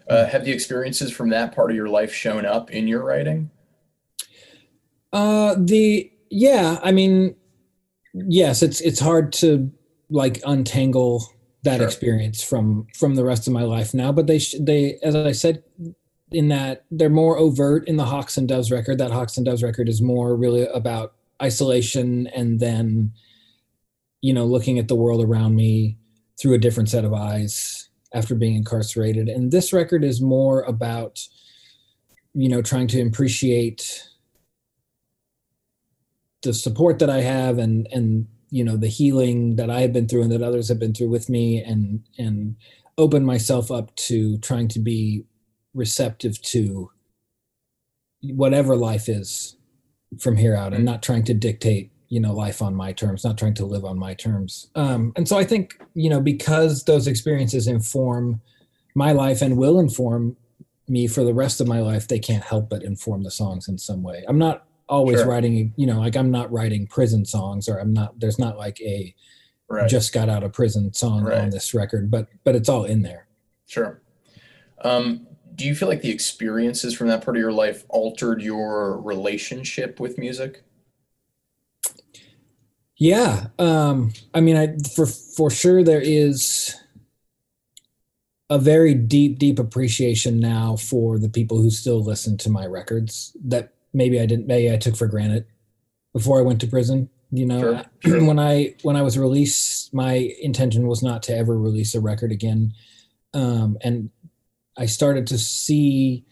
Uh, 0.09 0.27
have 0.27 0.45
the 0.45 0.53
experiences 0.53 1.11
from 1.11 1.31
that 1.31 1.55
part 1.55 1.71
of 1.71 1.77
your 1.77 1.89
life 1.89 2.13
shown 2.13 2.45
up 2.45 2.71
in 2.71 2.87
your 2.87 3.03
writing? 3.03 3.51
Uh, 5.13 5.55
the 5.59 6.11
yeah, 6.31 6.79
I 6.83 6.93
mean, 6.93 7.37
yes, 8.13 8.63
it's 8.63 8.81
it's 8.81 9.01
hard 9.01 9.33
to 9.35 9.71
like 10.11 10.43
untangle 10.45 11.25
that 11.63 11.79
Sure. 11.79 11.87
experience 11.87 12.43
from 12.43 12.87
from 12.95 13.15
the 13.15 13.25
rest 13.25 13.47
of 13.47 13.53
my 13.53 13.63
life 13.63 13.95
now. 13.95 14.13
But 14.13 14.27
they 14.27 14.39
sh- 14.39 14.57
they 14.61 14.99
as 15.03 15.15
I 15.15 15.33
said 15.33 15.63
in 16.35 16.49
that 16.49 16.85
they're 16.91 17.09
more 17.09 17.39
overt 17.39 17.87
in 17.89 17.97
the 17.97 18.05
Hawks 18.05 18.37
and 18.37 18.49
Doves 18.49 18.71
record. 18.71 18.99
That 18.99 19.13
Hawks 19.13 19.37
and 19.37 19.47
Doves 19.47 19.63
record 19.63 19.89
is 19.89 20.03
more 20.03 20.37
really 20.37 20.67
about 20.67 21.15
isolation 21.43 22.27
and 22.29 22.61
then 22.61 23.13
you 24.21 24.33
know 24.33 24.45
looking 24.45 24.79
at 24.79 24.89
the 24.89 24.95
world 24.95 25.23
around 25.23 25.57
me 25.57 25.99
through 26.41 26.55
a 26.55 26.59
different 26.59 26.89
set 26.89 27.05
of 27.05 27.13
eyes 27.15 27.89
after 28.13 28.35
being 28.35 28.55
incarcerated. 28.55 29.29
And 29.29 29.51
this 29.51 29.73
record 29.73 30.05
is 30.05 30.21
more 30.21 30.63
about 30.63 31.27
you 32.35 32.49
know 32.49 32.63
trying 32.63 32.89
to 32.89 33.01
appreciate 33.01 34.09
the 36.43 36.53
support 36.53 36.99
that 36.99 37.11
I 37.11 37.21
have 37.21 37.59
and 37.59 37.87
and 37.93 38.27
you 38.51 38.65
know 38.65 38.77
the 38.77 38.89
healing 38.89 39.57
that 39.57 39.71
I 39.71 39.81
have 39.81 39.93
been 39.93 40.09
through 40.09 40.23
and 40.23 40.33
that 40.33 40.43
others 40.43 40.69
have 40.69 40.79
been 40.79 40.95
through 40.95 41.11
with 41.11 41.29
me 41.29 41.63
and 41.63 42.03
and 42.19 42.57
open 42.99 43.25
myself 43.25 43.71
up 43.71 43.95
to 43.97 44.39
trying 44.39 44.69
to 44.69 44.79
be 44.79 45.25
receptive 45.75 46.41
to 46.43 46.91
whatever 48.23 48.77
life 48.77 49.09
is 49.09 49.57
from 50.19 50.37
here 50.37 50.55
out 50.55 50.73
and 50.73 50.85
not 50.85 51.03
trying 51.03 51.25
to 51.25 51.35
dictate 51.35 51.91
you 52.09 52.21
know 52.21 52.33
life 52.33 52.63
on 52.63 52.75
my 52.75 52.93
terms 52.93 53.25
not 53.25 53.37
trying 53.37 53.55
to 53.55 53.67
live 53.67 53.85
on 53.85 53.99
my 53.99 54.15
terms 54.15 54.71
um, 54.77 55.13
and 55.17 55.27
so 55.29 55.37
i 55.37 55.45
think 55.45 55.77
you 55.95 56.09
know 56.09 56.21
because 56.21 56.85
those 56.85 57.07
experiences 57.07 57.67
inform 57.67 58.41
my 58.95 59.13
life 59.13 59.43
and 59.43 59.57
will 59.57 59.81
inform 59.81 60.37
me 60.89 61.07
for 61.07 61.25
the 61.25 61.35
rest 61.35 61.61
of 61.61 61.67
my 61.67 61.81
life 61.81 62.07
they 62.09 62.19
can't 62.19 62.45
help 62.45 62.71
but 62.71 62.83
inform 62.85 63.23
the 63.25 63.31
songs 63.31 63.69
in 63.69 63.77
some 63.77 64.03
way 64.03 64.25
i'm 64.29 64.39
not 64.39 64.67
always 64.89 65.19
Sure. 65.19 65.27
writing 65.29 65.73
you 65.77 65.87
know 65.87 65.99
like 65.99 66.15
i'm 66.17 66.31
not 66.31 66.51
writing 66.53 66.87
prison 66.87 67.25
songs 67.25 67.69
or 67.69 67.79
i'm 67.79 67.93
not 67.93 68.19
there's 68.21 68.39
not 68.39 68.57
like 68.57 68.81
a 68.81 69.15
Right. 69.67 69.89
just 69.89 70.13
got 70.13 70.29
out 70.29 70.45
of 70.45 70.53
prison 70.53 70.93
song 70.93 71.25
Right. 71.25 71.39
on 71.39 71.49
this 71.51 71.73
record 71.75 72.11
but 72.11 72.29
but 72.45 72.55
it's 72.55 72.69
all 72.69 72.85
in 72.85 73.03
there 73.03 73.27
Sure. 73.67 74.03
Um, 74.83 75.27
do 75.55 75.67
you 75.67 75.75
feel 75.75 75.89
like 75.89 76.03
the 76.03 76.11
experiences 76.11 76.95
from 76.95 77.09
that 77.09 77.25
part 77.25 77.37
of 77.37 77.41
your 77.41 77.53
life 77.53 77.85
altered 77.89 78.43
your 78.43 79.01
relationship 79.01 80.01
with 80.01 80.19
music? 80.19 80.65
Yeah, 82.97 83.49
um, 83.59 84.13
I 84.33 84.41
mean, 84.41 84.57
I 84.57 84.77
for 84.95 85.07
for 85.07 85.51
sure 85.51 85.83
there 85.83 86.01
is 86.01 86.75
a 88.51 88.59
very 88.59 88.95
deep, 88.95 89.39
deep 89.39 89.59
appreciation 89.59 90.39
now 90.39 90.77
for 90.77 91.19
the 91.19 91.29
people 91.29 91.61
who 91.61 91.71
still 91.71 92.03
listen 92.03 92.37
to 92.39 92.51
my 92.51 92.67
records 92.67 93.37
that 93.45 93.73
maybe 93.93 94.21
I 94.21 94.27
didn't, 94.27 94.47
maybe 94.47 94.73
I 94.73 94.77
took 94.77 94.97
for 94.97 95.07
granted 95.07 95.47
before 96.13 96.39
I 96.39 96.43
went 96.43 96.61
to 96.61 96.67
prison. 96.67 97.09
You 97.31 97.47
know, 97.47 97.83
Sure, 98.01 98.21
when 98.27 98.39
I 98.39 98.77
when 98.83 98.97
I 98.97 99.03
was 99.03 99.19
released, 99.19 99.93
my 99.93 100.33
intention 100.41 100.87
was 100.87 101.03
not 101.03 101.23
to 101.25 101.37
ever 101.37 101.59
release 101.59 101.95
a 101.97 102.01
record 102.01 102.31
again, 102.31 102.75
um, 103.33 103.77
and 103.83 104.11
I 104.77 104.87
started 104.87 105.27
to 105.29 105.39
see 105.39 106.25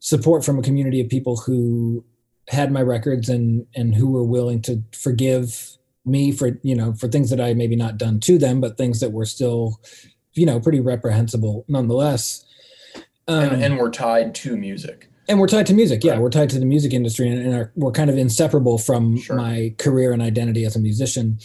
support 0.00 0.44
from 0.44 0.58
a 0.58 0.62
community 0.62 1.00
of 1.00 1.08
people 1.08 1.36
who 1.36 2.04
had 2.48 2.70
my 2.72 2.82
records 2.82 3.28
and 3.28 3.66
and 3.74 3.94
who 3.94 4.10
were 4.10 4.24
willing 4.24 4.60
to 4.62 4.82
forgive 4.92 5.76
me 6.04 6.30
for 6.32 6.58
you 6.62 6.74
know 6.74 6.92
for 6.94 7.08
things 7.08 7.30
that 7.30 7.40
I 7.40 7.54
maybe 7.54 7.76
not 7.76 7.96
done 7.98 8.20
to 8.20 8.38
them, 8.38 8.60
but 8.60 8.76
things 8.76 9.00
that 9.00 9.12
were 9.12 9.24
still 9.26 9.80
you 10.34 10.44
know 10.46 10.60
pretty 10.60 10.80
reprehensible 10.80 11.64
nonetheless. 11.68 12.44
Um, 13.28 13.44
And, 13.50 13.62
and 13.64 13.78
we're 13.78 13.90
tied 13.90 14.34
to 14.36 14.56
music. 14.56 15.08
and 15.28 15.40
we're 15.40 15.46
tied 15.48 15.66
to 15.68 15.74
music. 15.74 16.04
Yeah, 16.04 16.12
Right. 16.12 16.20
we're 16.20 16.28
tied 16.30 16.50
to 16.50 16.58
the 16.58 16.66
music 16.66 16.92
industry, 16.92 17.28
and, 17.30 17.40
and 17.40 17.54
are, 17.54 17.72
we're 17.74 17.92
kind 17.92 18.10
of 18.10 18.18
inseparable 18.18 18.76
from 18.76 19.16
Sure. 19.16 19.36
my 19.36 19.74
career 19.78 20.12
and 20.12 20.20
identity 20.20 20.66
as 20.66 20.76
a 20.76 20.80
musician. 20.80 21.38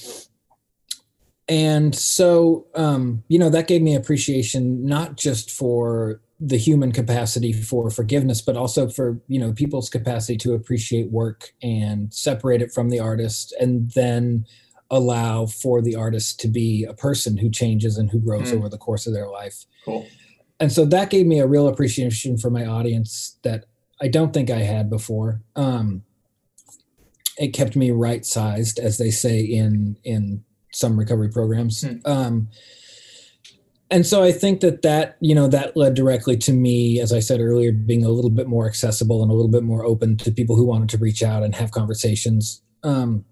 And 1.47 1.95
so, 1.95 2.67
um, 2.75 3.23
you 3.27 3.39
know, 3.39 3.49
that 3.49 3.67
gave 3.67 3.81
me 3.81 3.95
appreciation 3.95 4.85
not 4.85 5.15
just 5.17 5.49
for 5.49 6.21
the 6.39 6.57
human 6.57 6.91
capacity 6.91 7.51
for 7.51 7.89
forgiveness, 7.89 8.41
but 8.41 8.55
also 8.55 8.87
for 8.87 9.19
you 9.27 9.39
know 9.39 9.51
people's 9.53 9.89
capacity 9.89 10.37
to 10.37 10.53
appreciate 10.53 11.11
work 11.11 11.51
and 11.61 12.13
separate 12.13 12.61
it 12.61 12.71
from 12.71 12.89
the 12.89 12.99
artist, 12.99 13.53
and 13.59 13.91
then 13.91 14.45
allow 14.91 15.45
for 15.45 15.81
the 15.81 15.95
artist 15.95 16.39
to 16.39 16.47
be 16.47 16.83
a 16.83 16.93
person 16.93 17.37
who 17.37 17.49
changes 17.49 17.97
and 17.97 18.09
who 18.09 18.19
grows 18.19 18.51
Mm. 18.51 18.57
over 18.57 18.69
the 18.69 18.77
course 18.77 19.05
of 19.05 19.13
their 19.13 19.29
life 19.29 19.65
Cool. 19.85 20.07
and 20.59 20.71
so 20.71 20.83
that 20.85 21.11
gave 21.11 21.27
me 21.27 21.39
a 21.39 21.45
real 21.45 21.67
appreciation 21.67 22.37
for 22.39 22.49
my 22.49 22.65
audience 22.65 23.37
that 23.43 23.65
I 24.01 24.07
don't 24.07 24.33
think 24.33 24.49
I 24.49 24.59
had 24.59 24.89
before. 24.89 25.41
Um, 25.55 26.03
it 27.37 27.49
kept 27.49 27.75
me 27.75 27.91
right 27.91 28.25
sized, 28.25 28.79
as 28.79 28.97
they 28.97 29.11
say 29.11 29.41
in 29.41 29.97
in 30.03 30.43
some 30.71 30.97
recovery 30.97 31.29
programs. 31.29 31.81
Hmm. 31.83 31.97
Um, 32.05 32.47
and 33.91 34.05
so 34.05 34.21
I 34.21 34.31
think 34.31 34.59
that 34.61 34.83
that 34.83 35.17
you 35.19 35.33
know 35.33 35.47
that 35.47 35.75
led 35.75 35.95
directly 35.95 36.37
to 36.37 36.53
me, 36.53 36.99
as 36.99 37.11
I 37.11 37.19
said 37.19 37.39
earlier, 37.39 37.71
being 37.71 38.05
a 38.05 38.09
little 38.09 38.29
bit 38.29 38.47
more 38.47 38.67
accessible 38.67 39.23
and 39.23 39.31
a 39.31 39.33
little 39.33 39.51
bit 39.51 39.63
more 39.63 39.83
open 39.83 40.17
to 40.17 40.31
people 40.31 40.55
who 40.55 40.65
wanted 40.65 40.89
to 40.89 40.97
reach 40.97 41.23
out 41.23 41.43
and 41.43 41.55
have 41.55 41.71
conversations. 41.71 42.61
Um, 42.83 43.25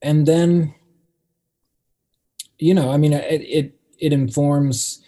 and 0.00 0.26
then, 0.26 0.74
you 2.58 2.74
know, 2.74 2.92
I 2.92 2.96
mean, 2.96 3.12
it 3.12 3.42
it 3.42 3.80
it 3.98 4.12
informs 4.12 5.02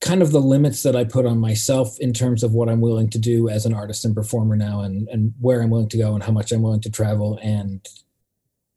kind 0.00 0.22
of 0.22 0.32
the 0.32 0.40
limits 0.40 0.82
that 0.82 0.96
I 0.96 1.04
put 1.04 1.26
on 1.26 1.38
myself 1.38 1.98
in 2.00 2.14
terms 2.14 2.42
of 2.42 2.54
what 2.54 2.70
I'm 2.70 2.80
willing 2.80 3.10
to 3.10 3.18
do 3.18 3.50
as 3.50 3.66
an 3.66 3.74
artist 3.74 4.06
and 4.06 4.14
performer 4.14 4.56
now 4.56 4.80
and 4.80 5.06
and 5.08 5.34
where 5.38 5.60
I'm 5.60 5.68
willing 5.68 5.90
to 5.90 5.98
go 5.98 6.14
and 6.14 6.22
how 6.22 6.32
much 6.32 6.50
I'm 6.50 6.62
willing 6.62 6.80
to 6.80 6.90
travel 6.90 7.38
and 7.42 7.86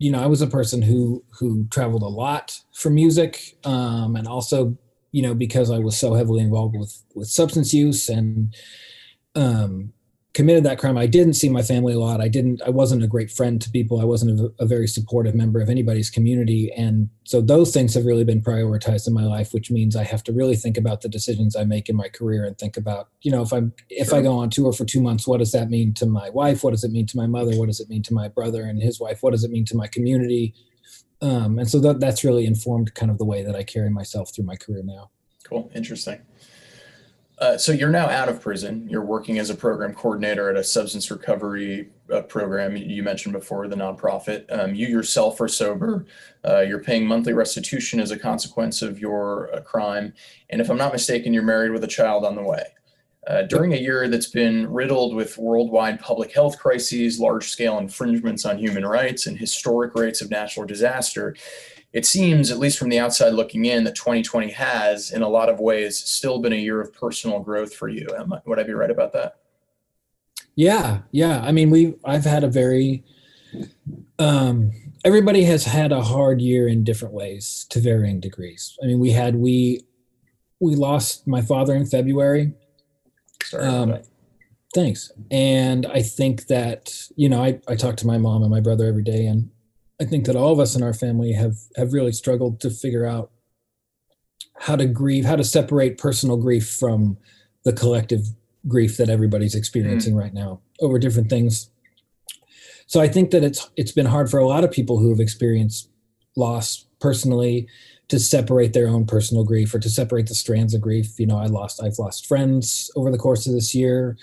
you 0.04 0.12
know 0.12 0.22
I 0.22 0.28
was 0.28 0.42
a 0.42 0.48
person 0.48 0.82
who 0.82 1.24
who 1.30 1.66
traveled 1.72 2.04
a 2.04 2.08
lot 2.24 2.60
for 2.74 2.90
music 2.90 3.58
um 3.64 4.18
and 4.18 4.28
also 4.28 4.78
you 5.14 5.22
know 5.22 5.34
because 5.34 5.72
I 5.72 5.80
was 5.80 5.98
so 5.98 6.14
heavily 6.14 6.42
involved 6.42 6.76
with 6.78 6.94
with 7.16 7.30
substance 7.30 7.74
use 7.74 8.10
and 8.10 8.54
um 9.36 9.94
committed 10.34 10.64
that 10.64 10.80
crime. 10.80 10.98
I 10.98 11.06
didn't 11.06 11.36
see 11.36 11.48
my 11.48 11.62
family 11.62 11.94
a 11.94 12.00
lot. 12.00 12.20
I 12.20 12.28
didn't 12.28 12.62
I 12.64 12.70
wasn't 12.70 13.04
a 13.04 13.08
great 13.08 13.30
friend 13.30 13.62
to 13.62 13.70
people. 13.70 14.02
I 14.02 14.04
wasn't 14.04 14.40
a, 14.40 14.52
a 14.60 14.66
very 14.66 14.88
supportive 14.88 15.36
member 15.36 15.62
of 15.62 15.70
anybody's 15.70 16.10
community. 16.10 16.72
And 16.76 17.10
so 17.24 17.40
those 17.40 17.72
things 17.72 17.94
have 17.94 18.06
really 18.06 18.24
been 18.24 18.42
prioritized 18.42 19.08
in 19.08 19.14
my 19.14 19.26
life 19.26 19.54
which 19.54 19.70
means 19.70 19.96
I 19.96 20.04
have 20.04 20.24
to 20.24 20.34
really 20.34 20.56
think 20.56 20.78
about 20.78 21.02
the 21.02 21.10
decisions 21.10 21.56
I 21.56 21.66
make 21.66 21.88
in 21.88 21.96
my 21.96 22.10
career 22.10 22.44
and 22.46 22.58
think 22.58 22.78
about 22.78 23.10
you 23.22 23.32
know 23.32 23.44
if 23.44 23.54
I'm 23.54 23.74
if 23.90 24.12
I 24.12 24.22
go 24.22 24.34
on 24.34 24.50
tour 24.50 24.74
for 24.74 24.86
2 24.86 25.02
months 25.02 25.28
what 25.28 25.38
does 25.38 25.52
that 25.52 25.70
mean 25.70 25.94
to 25.96 26.06
my 26.06 26.30
wife? 26.32 26.64
What 26.64 26.72
does 26.72 26.84
it 26.84 26.92
mean 26.92 27.06
to 27.08 27.18
my 27.18 27.28
mother? 27.28 27.56
What 27.56 27.68
does 27.68 27.80
it 27.80 27.90
mean 27.90 28.04
to 28.04 28.14
my 28.14 28.28
brother 28.28 28.64
and 28.64 28.82
his 28.82 29.00
wife? 29.00 29.22
What 29.22 29.32
does 29.32 29.44
it 29.44 29.52
mean 29.52 29.66
to 29.66 29.78
my 29.78 29.88
community? 29.88 30.56
Um, 31.22 31.60
and 31.60 31.70
so 31.70 31.80
that 31.80 32.00
that's 32.00 32.24
really 32.24 32.46
informed 32.46 32.96
kind 32.96 33.12
of 33.12 33.18
the 33.18 33.26
way 33.26 33.44
that 33.44 33.56
I 33.56 33.64
carry 33.64 33.90
myself 33.90 34.34
through 34.34 34.46
my 34.46 34.56
career 34.56 34.82
now. 34.84 35.12
Cool. 35.44 35.72
Interesting. 35.76 36.22
Uh, 37.40 37.58
so 37.58 37.72
you're 37.72 37.90
now 37.90 38.08
out 38.08 38.30
of 38.30 38.40
prison. 38.40 38.88
You're 38.88 39.04
working 39.04 39.40
as 39.40 39.50
a 39.50 39.56
program 39.56 39.94
coordinator 39.94 40.50
at 40.50 40.56
a 40.56 40.64
substance 40.64 41.10
recovery 41.10 41.90
uh, 42.12 42.22
program 42.22 42.78
you 42.78 43.02
mentioned 43.02 43.34
before, 43.34 43.68
the 43.68 43.76
nonprofit. 43.76 44.46
Um, 44.52 44.76
you 44.76 44.88
yourself 44.88 45.42
are 45.42 45.48
sober. 45.48 46.06
Uh, 46.46 46.62
you're 46.62 46.84
paying 46.84 47.06
monthly 47.06 47.34
restitution 47.34 48.00
as 48.00 48.12
a 48.12 48.20
consequence 48.20 48.82
of 48.82 49.00
your 49.00 49.54
uh, 49.54 49.62
crime. 49.62 50.14
And 50.52 50.62
if 50.62 50.70
I'm 50.70 50.78
not 50.78 50.94
mistaken, 50.94 51.34
you're 51.34 51.44
married 51.44 51.72
with 51.72 51.84
a 51.84 51.88
child 51.88 52.24
on 52.24 52.36
the 52.36 52.44
way. 52.44 52.64
Uh, 53.26 53.44
during 53.44 53.74
a 53.74 53.78
year 53.78 54.08
that's 54.10 54.28
been 54.28 54.70
riddled 54.72 55.16
with 55.16 55.38
worldwide 55.38 56.00
public 56.00 56.34
health 56.34 56.60
crises, 56.60 57.20
large 57.20 57.50
scale 57.50 57.78
infringements 57.78 58.46
on 58.46 58.58
human 58.58 58.86
rights, 58.86 59.28
and 59.28 59.38
historic 59.38 59.96
rates 59.96 60.22
of 60.22 60.30
natural 60.30 60.66
disaster, 60.66 61.36
it 61.94 62.06
seems, 62.06 62.50
at 62.50 62.58
least 62.58 62.80
from 62.80 62.90
the 62.90 63.00
outside 63.00 63.34
looking 63.34 63.66
in, 63.66 63.84
that 63.84 63.96
2020 63.96 64.52
has, 64.52 65.12
in 65.12 65.22
a 65.22 65.30
lot 65.30 65.48
of 65.48 65.60
ways, 65.60 65.98
still 65.98 66.40
been 66.40 66.54
a 66.54 66.58
year 66.58 66.82
of 66.82 66.92
personal 66.92 67.40
growth 67.40 67.74
for 67.74 67.88
you. 67.88 68.08
Am 68.18 68.34
I, 68.34 68.40
would 68.46 68.60
I 68.60 68.64
be 68.64 68.74
right 68.74 68.90
about 68.90 69.14
that? 69.14 69.38
Yeah, 70.56 71.00
yeah. 71.12 71.42
I 71.42 71.52
mean, 71.52 71.70
we 71.70 71.96
I've 72.04 72.26
had 72.26 72.44
a 72.44 72.48
very 72.48 73.04
um 74.20 74.72
everybody 75.06 75.44
has 75.44 75.66
had 75.66 75.92
a 75.92 76.02
hard 76.02 76.42
year 76.42 76.68
in 76.68 76.84
different 76.84 77.14
ways 77.14 77.66
to 77.70 77.80
varying 77.80 78.20
degrees. 78.20 78.78
I 78.84 78.88
mean, 78.88 79.00
we 79.00 79.12
had 79.12 79.36
we 79.36 79.82
we 80.60 80.76
lost 80.76 81.28
my 81.28 81.42
father 81.42 81.76
in 81.76 81.86
February. 81.86 82.54
Sorry. 83.44 83.66
Um. 83.66 84.00
Thanks. 84.74 85.12
And 85.30 85.86
I 85.86 86.02
think 86.02 86.48
that, 86.48 87.08
you 87.16 87.30
know, 87.30 87.44
I, 87.44 87.60
I 87.68 87.76
talk 87.76 87.96
to 87.98 88.08
my 88.08 88.18
mom 88.18 88.42
and 88.42 88.50
my 88.50 88.60
brother 88.60 88.88
every 88.88 89.04
day 89.04 89.28
and 89.28 89.52
I 90.04 90.06
think 90.06 90.26
that 90.26 90.36
all 90.36 90.52
of 90.52 90.60
us 90.60 90.76
in 90.76 90.84
our 90.84 90.94
family 90.94 91.32
have 91.32 91.56
have 91.78 91.94
really 91.94 92.12
struggled 92.12 92.60
to 92.60 92.70
figure 92.70 93.06
out 93.06 93.32
how 94.60 94.76
to 94.76 94.86
grieve, 94.86 95.24
how 95.24 95.38
to 95.38 95.46
separate 95.46 95.98
personal 95.98 96.36
grief 96.36 96.70
from 96.70 97.18
the 97.64 97.72
collective 97.72 98.26
grief 98.68 98.98
that 98.98 99.10
everybody's 99.10 99.56
experiencing 99.56 100.14
right 100.16 100.34
now 100.34 100.60
over 100.82 101.00
different 101.00 101.30
things. 101.30 101.70
So 102.86 103.00
I 103.00 103.08
think 103.08 103.32
that 103.32 103.46
it's 103.46 103.70
it's 103.78 103.94
been 103.94 104.06
hard 104.08 104.30
for 104.30 104.40
a 104.40 104.48
lot 104.48 104.66
of 104.66 104.72
people 104.72 105.00
who 105.00 105.10
have 105.10 105.22
experienced 105.22 105.90
loss 106.36 106.86
personally 107.00 107.70
to 108.10 108.20
separate 108.20 108.74
their 108.74 108.90
own 108.90 109.06
personal 109.06 109.46
grief 109.46 109.74
or 109.74 109.80
to 109.80 109.90
separate 109.90 110.28
the 110.28 110.36
strands 110.36 110.74
of 110.74 110.82
grief. 110.82 111.18
You 111.18 111.28
know, 111.28 111.38
I 111.38 111.46
lost 111.46 111.82
I've 111.82 111.98
lost 111.98 112.26
friends 112.26 112.92
over 112.98 113.10
the 113.10 113.18
course 113.18 113.48
of 113.48 113.54
this 113.54 113.74
year. 113.74 114.18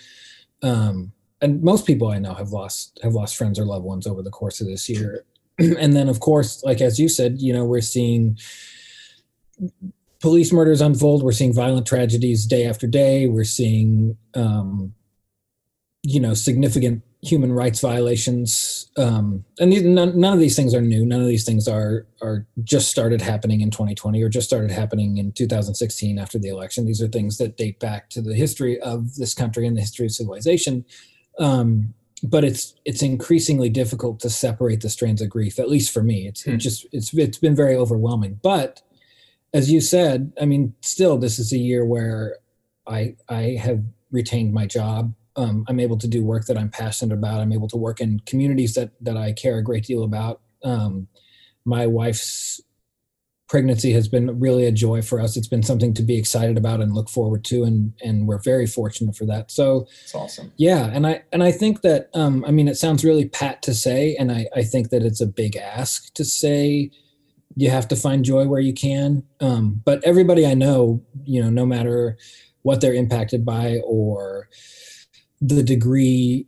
Um, 0.62 1.12
and 1.40 1.62
most 1.62 1.86
people 1.86 2.08
I 2.08 2.18
know 2.18 2.34
have 2.34 2.50
lost 2.50 3.00
have 3.02 3.14
lost 3.14 3.36
friends 3.36 3.58
or 3.58 3.64
loved 3.64 3.86
ones 3.86 4.06
over 4.06 4.22
the 4.22 4.30
course 4.30 4.60
of 4.60 4.66
this 4.66 4.86
year. 4.86 5.24
and 5.78 5.94
then, 5.94 6.08
of 6.08 6.20
course, 6.20 6.62
like 6.64 6.80
as 6.80 6.98
you 6.98 7.08
said, 7.08 7.40
you 7.40 7.52
know, 7.52 7.64
we're 7.64 7.80
seeing 7.80 8.38
police 10.20 10.52
murders 10.52 10.80
unfold. 10.80 11.22
We're 11.22 11.32
seeing 11.32 11.54
violent 11.54 11.86
tragedies 11.86 12.46
day 12.46 12.66
after 12.66 12.86
day. 12.86 13.26
We're 13.26 13.44
seeing, 13.44 14.16
um, 14.34 14.94
you 16.02 16.20
know, 16.20 16.34
significant 16.34 17.02
human 17.22 17.52
rights 17.52 17.80
violations. 17.80 18.90
Um, 18.96 19.44
and 19.58 19.72
these, 19.72 19.82
none, 19.82 20.18
none, 20.18 20.32
of 20.32 20.38
these 20.38 20.56
things 20.56 20.74
are 20.74 20.80
new. 20.80 21.04
None 21.04 21.20
of 21.20 21.26
these 21.26 21.44
things 21.44 21.68
are 21.68 22.06
are 22.22 22.46
just 22.64 22.90
started 22.90 23.20
happening 23.20 23.60
in 23.60 23.70
2020 23.70 24.22
or 24.22 24.28
just 24.28 24.46
started 24.46 24.70
happening 24.70 25.18
in 25.18 25.32
2016 25.32 26.18
after 26.18 26.38
the 26.38 26.48
election. 26.48 26.86
These 26.86 27.02
are 27.02 27.08
things 27.08 27.36
that 27.38 27.56
date 27.58 27.78
back 27.78 28.08
to 28.10 28.22
the 28.22 28.34
history 28.34 28.80
of 28.80 29.16
this 29.16 29.34
country 29.34 29.66
and 29.66 29.76
the 29.76 29.82
history 29.82 30.06
of 30.06 30.12
civilization. 30.12 30.84
Um, 31.38 31.94
but 32.22 32.44
it's 32.44 32.74
it's 32.84 33.02
increasingly 33.02 33.68
difficult 33.68 34.20
to 34.20 34.30
separate 34.30 34.80
the 34.80 34.90
strains 34.90 35.22
of 35.22 35.30
grief. 35.30 35.58
At 35.58 35.70
least 35.70 35.92
for 35.92 36.02
me, 36.02 36.26
it's 36.26 36.42
hmm. 36.42 36.52
it 36.52 36.56
just 36.58 36.86
it's 36.92 37.12
it's 37.14 37.38
been 37.38 37.56
very 37.56 37.76
overwhelming. 37.76 38.40
But 38.42 38.82
as 39.52 39.70
you 39.70 39.80
said, 39.80 40.32
I 40.40 40.44
mean, 40.44 40.74
still, 40.80 41.18
this 41.18 41.38
is 41.38 41.52
a 41.52 41.58
year 41.58 41.84
where 41.84 42.36
I 42.86 43.16
I 43.28 43.58
have 43.60 43.82
retained 44.10 44.52
my 44.52 44.66
job 44.66 45.14
um, 45.36 45.64
I'm 45.68 45.80
able 45.80 45.96
to 45.98 46.08
do 46.08 46.24
work 46.24 46.46
that 46.46 46.58
I'm 46.58 46.70
passionate 46.70 47.14
about. 47.14 47.40
I'm 47.40 47.52
able 47.52 47.68
to 47.68 47.76
work 47.76 48.00
in 48.00 48.20
communities 48.26 48.74
that 48.74 48.90
that 49.00 49.16
I 49.16 49.32
care 49.32 49.58
a 49.58 49.64
great 49.64 49.84
deal 49.84 50.02
about. 50.02 50.40
Um, 50.64 51.08
my 51.64 51.86
wife's 51.86 52.60
pregnancy 53.50 53.90
has 53.90 54.06
been 54.06 54.38
really 54.38 54.64
a 54.64 54.70
joy 54.70 55.02
for 55.02 55.20
us. 55.20 55.36
It's 55.36 55.48
been 55.48 55.64
something 55.64 55.92
to 55.94 56.02
be 56.02 56.16
excited 56.16 56.56
about 56.56 56.80
and 56.80 56.94
look 56.94 57.10
forward 57.10 57.44
to, 57.46 57.64
and 57.64 57.92
and 58.00 58.28
we're 58.28 58.38
very 58.38 58.66
fortunate 58.66 59.16
for 59.16 59.26
that. 59.26 59.50
So 59.50 59.88
it's 60.02 60.14
awesome. 60.14 60.52
Yeah, 60.56 60.88
and 60.92 61.04
I 61.04 61.24
and 61.32 61.42
I 61.42 61.50
think 61.50 61.82
that 61.82 62.10
um, 62.14 62.44
I 62.46 62.52
mean 62.52 62.68
it 62.68 62.76
sounds 62.76 63.04
really 63.04 63.28
pat 63.28 63.60
to 63.62 63.74
say, 63.74 64.14
and 64.20 64.30
I 64.30 64.46
I 64.54 64.62
think 64.62 64.90
that 64.90 65.02
it's 65.02 65.20
a 65.20 65.26
big 65.26 65.56
ask 65.56 66.14
to 66.14 66.24
say 66.24 66.92
you 67.56 67.70
have 67.70 67.88
to 67.88 67.96
find 67.96 68.24
joy 68.24 68.46
where 68.46 68.60
you 68.60 68.72
can. 68.72 69.24
Um, 69.40 69.82
but 69.84 70.02
everybody 70.04 70.46
I 70.46 70.54
know, 70.54 71.02
you 71.24 71.42
know, 71.42 71.50
no 71.50 71.66
matter 71.66 72.16
what 72.62 72.80
they're 72.80 72.94
impacted 72.94 73.44
by 73.44 73.80
or 73.84 74.48
the 75.40 75.64
degree 75.64 76.46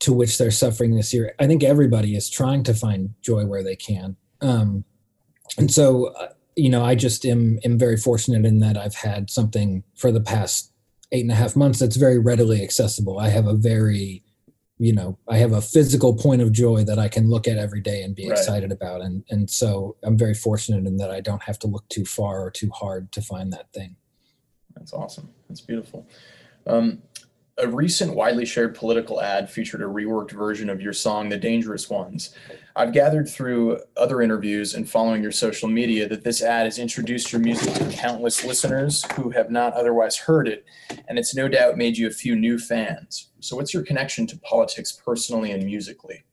to 0.00 0.12
which 0.12 0.36
they're 0.36 0.50
suffering 0.50 0.96
this 0.96 1.14
year. 1.14 1.34
I 1.38 1.46
think 1.46 1.64
everybody 1.64 2.14
is 2.14 2.28
trying 2.28 2.64
to 2.64 2.74
find 2.74 3.14
joy 3.22 3.46
where 3.46 3.62
they 3.62 3.76
can. 3.76 4.16
Um, 4.40 4.84
and 5.56 5.70
so, 5.70 6.06
uh, 6.06 6.28
you 6.56 6.68
know, 6.70 6.84
I 6.84 6.94
just 6.94 7.24
am, 7.24 7.58
am 7.64 7.78
very 7.78 7.96
fortunate 7.96 8.44
in 8.44 8.58
that 8.60 8.76
I've 8.76 8.94
had 8.94 9.30
something 9.30 9.84
for 9.96 10.12
the 10.12 10.20
past 10.20 10.72
eight 11.10 11.22
and 11.22 11.32
a 11.32 11.34
half 11.34 11.56
months 11.56 11.78
that's 11.78 11.96
very 11.96 12.18
readily 12.18 12.62
accessible. 12.62 13.18
I 13.18 13.28
have 13.28 13.46
a 13.46 13.54
very, 13.54 14.22
you 14.78 14.92
know, 14.92 15.18
I 15.28 15.38
have 15.38 15.52
a 15.52 15.60
physical 15.60 16.16
point 16.16 16.42
of 16.42 16.52
joy 16.52 16.84
that 16.84 16.98
I 16.98 17.08
can 17.08 17.28
look 17.28 17.46
at 17.46 17.58
every 17.58 17.80
day 17.80 18.02
and 18.02 18.14
be 18.14 18.28
right. 18.28 18.38
excited 18.38 18.72
about. 18.72 19.02
And, 19.02 19.24
and 19.30 19.50
so 19.50 19.96
I'm 20.02 20.18
very 20.18 20.34
fortunate 20.34 20.86
in 20.86 20.96
that 20.96 21.10
I 21.10 21.20
don't 21.20 21.42
have 21.42 21.58
to 21.60 21.66
look 21.66 21.88
too 21.88 22.04
far 22.04 22.42
or 22.42 22.50
too 22.50 22.70
hard 22.70 23.12
to 23.12 23.22
find 23.22 23.52
that 23.52 23.72
thing. 23.72 23.96
That's 24.74 24.92
awesome. 24.92 25.28
That's 25.48 25.60
beautiful. 25.60 26.08
Um, 26.66 27.02
a 27.62 27.68
recent 27.68 28.14
widely 28.14 28.44
shared 28.44 28.74
political 28.74 29.22
ad 29.22 29.48
featured 29.48 29.82
a 29.82 29.84
reworked 29.84 30.32
version 30.32 30.68
of 30.68 30.82
your 30.82 30.92
song, 30.92 31.28
The 31.28 31.38
Dangerous 31.38 31.88
Ones. 31.88 32.34
I've 32.74 32.92
gathered 32.92 33.28
through 33.28 33.78
other 33.96 34.20
interviews 34.20 34.74
and 34.74 34.88
following 34.88 35.22
your 35.22 35.30
social 35.30 35.68
media 35.68 36.08
that 36.08 36.24
this 36.24 36.42
ad 36.42 36.64
has 36.64 36.80
introduced 36.80 37.30
your 37.30 37.40
music 37.40 37.72
to 37.74 37.88
countless 37.90 38.44
listeners 38.44 39.04
who 39.12 39.30
have 39.30 39.50
not 39.50 39.74
otherwise 39.74 40.16
heard 40.16 40.48
it, 40.48 40.64
and 41.06 41.18
it's 41.18 41.36
no 41.36 41.46
doubt 41.48 41.78
made 41.78 41.96
you 41.96 42.08
a 42.08 42.10
few 42.10 42.34
new 42.34 42.58
fans. 42.58 43.28
So, 43.38 43.54
what's 43.54 43.72
your 43.72 43.84
connection 43.84 44.26
to 44.28 44.38
politics 44.38 44.90
personally 44.90 45.52
and 45.52 45.64
musically? 45.64 46.24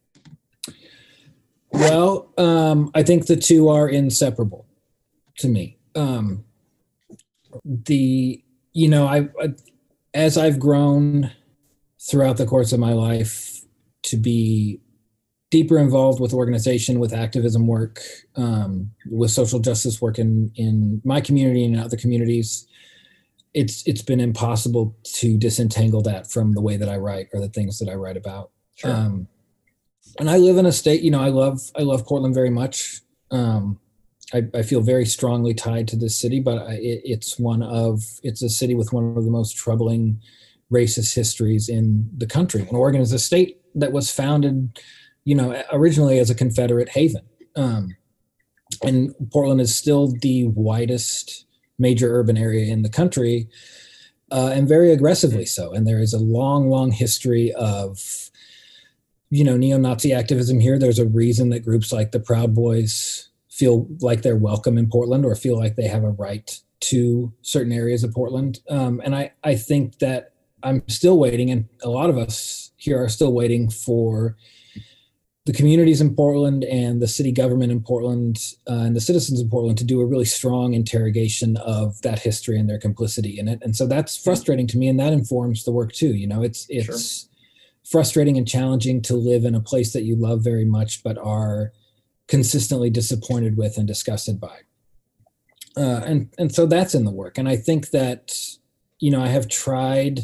Well, 1.71 2.29
um, 2.37 2.89
I 2.95 3.03
think 3.03 3.27
the 3.27 3.35
two 3.35 3.69
are 3.69 3.87
inseparable 3.87 4.65
to 5.37 5.47
me. 5.47 5.77
Um, 5.93 6.43
the 7.63 8.43
you 8.73 8.87
know 8.87 9.07
I, 9.07 9.27
I 9.41 9.53
as 10.13 10.37
I've 10.37 10.59
grown 10.59 11.31
throughout 11.99 12.37
the 12.37 12.45
course 12.45 12.71
of 12.71 12.79
my 12.79 12.93
life 12.93 13.61
to 14.03 14.17
be 14.17 14.79
deeper 15.51 15.77
involved 15.77 16.19
with 16.19 16.33
organization, 16.33 16.99
with 16.99 17.13
activism 17.13 17.67
work, 17.67 18.01
um, 18.35 18.91
with 19.09 19.31
social 19.31 19.59
justice 19.59 20.01
work 20.01 20.19
in 20.19 20.51
in 20.55 21.01
my 21.03 21.21
community 21.21 21.65
and 21.65 21.79
other 21.79 21.97
communities, 21.97 22.67
it's 23.53 23.85
it's 23.87 24.01
been 24.01 24.19
impossible 24.19 24.95
to 25.03 25.37
disentangle 25.37 26.01
that 26.03 26.29
from 26.31 26.53
the 26.53 26.61
way 26.61 26.77
that 26.77 26.89
I 26.89 26.97
write 26.97 27.27
or 27.33 27.39
the 27.39 27.49
things 27.49 27.79
that 27.79 27.89
I 27.89 27.95
write 27.95 28.17
about. 28.17 28.51
Sure. 28.75 28.91
Um, 28.91 29.27
and 30.19 30.29
I 30.29 30.37
live 30.37 30.57
in 30.57 30.65
a 30.65 30.71
state, 30.71 31.01
you 31.01 31.11
know, 31.11 31.21
I 31.21 31.29
love 31.29 31.59
I 31.75 31.81
love 31.81 32.05
Portland 32.05 32.35
very 32.35 32.49
much. 32.49 33.01
Um, 33.31 33.79
I, 34.33 34.43
I, 34.53 34.61
feel 34.61 34.81
very 34.81 35.05
strongly 35.05 35.53
tied 35.53 35.87
to 35.89 35.95
this 35.95 36.19
city, 36.19 36.39
but 36.39 36.59
I, 36.59 36.73
it, 36.73 37.01
it's 37.03 37.39
one 37.39 37.63
of 37.63 38.03
it's 38.23 38.41
a 38.41 38.49
city 38.49 38.75
with 38.75 38.93
one 38.93 39.17
of 39.17 39.25
the 39.25 39.31
most 39.31 39.57
troubling 39.57 40.21
racist 40.71 41.15
histories 41.15 41.67
in 41.67 42.09
the 42.15 42.27
country. 42.27 42.61
And 42.61 42.75
Oregon 42.75 43.01
is 43.01 43.11
a 43.11 43.19
state 43.19 43.59
that 43.75 43.91
was 43.91 44.11
founded, 44.11 44.79
you 45.23 45.35
know, 45.35 45.61
originally 45.71 46.19
as 46.19 46.29
a 46.29 46.35
Confederate 46.35 46.89
haven, 46.89 47.23
um, 47.55 47.95
and 48.83 49.13
Portland 49.31 49.61
is 49.61 49.75
still 49.75 50.13
the 50.21 50.47
widest 50.47 51.45
major 51.79 52.13
urban 52.13 52.37
area 52.37 52.71
in 52.71 52.83
the 52.83 52.89
country, 52.89 53.49
uh, 54.31 54.51
and 54.53 54.67
very 54.67 54.91
aggressively 54.91 55.45
so. 55.45 55.73
And 55.73 55.87
there 55.87 55.99
is 55.99 56.13
a 56.13 56.19
long, 56.19 56.69
long 56.69 56.91
history 56.91 57.51
of 57.53 58.29
you 59.31 59.43
know 59.43 59.57
neo-Nazi 59.57 60.13
activism 60.13 60.59
here. 60.59 60.77
There's 60.77 60.99
a 60.99 61.05
reason 61.05 61.49
that 61.49 61.65
groups 61.65 61.91
like 61.91 62.11
the 62.11 62.19
Proud 62.19 62.53
Boys 62.53 63.28
feel 63.59 63.87
like 63.99 64.21
they're 64.21 64.37
welcome 64.37 64.77
in 64.77 64.89
Portland 64.89 65.25
or 65.25 65.35
feel 65.35 65.57
like 65.57 65.75
they 65.75 65.87
have 65.87 66.05
a 66.05 66.11
right 66.11 66.57
to 66.79 67.33
certain 67.41 67.73
areas 67.73 68.05
of 68.05 68.13
Portland. 68.13 68.59
Um, 68.69 69.01
and 69.03 69.13
I, 69.13 69.33
I 69.43 69.55
think 69.55 69.99
that 69.99 70.31
I'm 70.63 70.81
still 70.87 71.17
waiting, 71.19 71.51
and 71.51 71.67
a 71.83 71.89
lot 71.89 72.09
of 72.09 72.17
us 72.17 72.71
here 72.77 73.01
are 73.03 73.09
still 73.09 73.33
waiting 73.33 73.69
for 73.69 74.37
the 75.45 75.53
communities 75.53 75.99
in 75.99 76.15
Portland 76.15 76.63
and 76.65 77.01
the 77.01 77.07
city 77.07 77.31
government 77.31 77.71
in 77.71 77.81
Portland 77.81 78.37
uh, 78.69 78.83
and 78.85 78.95
the 78.95 79.01
citizens 79.01 79.41
in 79.41 79.49
Portland 79.49 79.77
to 79.79 79.83
do 79.83 79.99
a 79.99 80.05
really 80.05 80.25
strong 80.25 80.73
interrogation 80.73 81.57
of 81.57 82.01
that 82.01 82.19
history 82.19 82.57
and 82.59 82.69
their 82.69 82.79
complicity 82.79 83.39
in 83.39 83.47
it. 83.47 83.59
And 83.61 83.75
so 83.75 83.87
that's 83.87 84.15
frustrating 84.17 84.67
to 84.67 84.77
me, 84.77 84.87
and 84.87 84.99
that 84.99 85.13
informs 85.13 85.63
the 85.63 85.71
work 85.71 85.91
too. 85.91 86.13
You 86.15 86.27
know, 86.27 86.43
it's 86.43 86.65
it's 86.69 87.21
sure. 87.21 87.29
frustrating 87.83 88.37
and 88.37 88.47
challenging 88.47 89.01
to 89.03 89.15
live 89.15 89.43
in 89.43 89.55
a 89.55 89.61
place 89.71 89.91
that 89.93 90.03
you 90.03 90.15
love 90.15 90.43
very 90.43 90.65
much, 90.65 91.03
but 91.03 91.17
are 91.17 91.73
consistently 92.29 92.89
disappointed 92.89 93.57
with 93.57 93.77
and 93.77 93.87
disgusted 93.87 94.39
by. 94.39 94.59
Uh, 95.75 96.01
and 96.05 96.29
and 96.37 96.53
so 96.53 96.65
that's 96.65 96.95
in 96.95 97.03
the 97.03 97.11
work. 97.11 97.37
And 97.37 97.49
I 97.49 97.57
think 97.57 97.89
that 97.89 98.37
you 98.99 99.11
know 99.11 99.21
I 99.21 99.27
have 99.27 99.47
tried, 99.47 100.21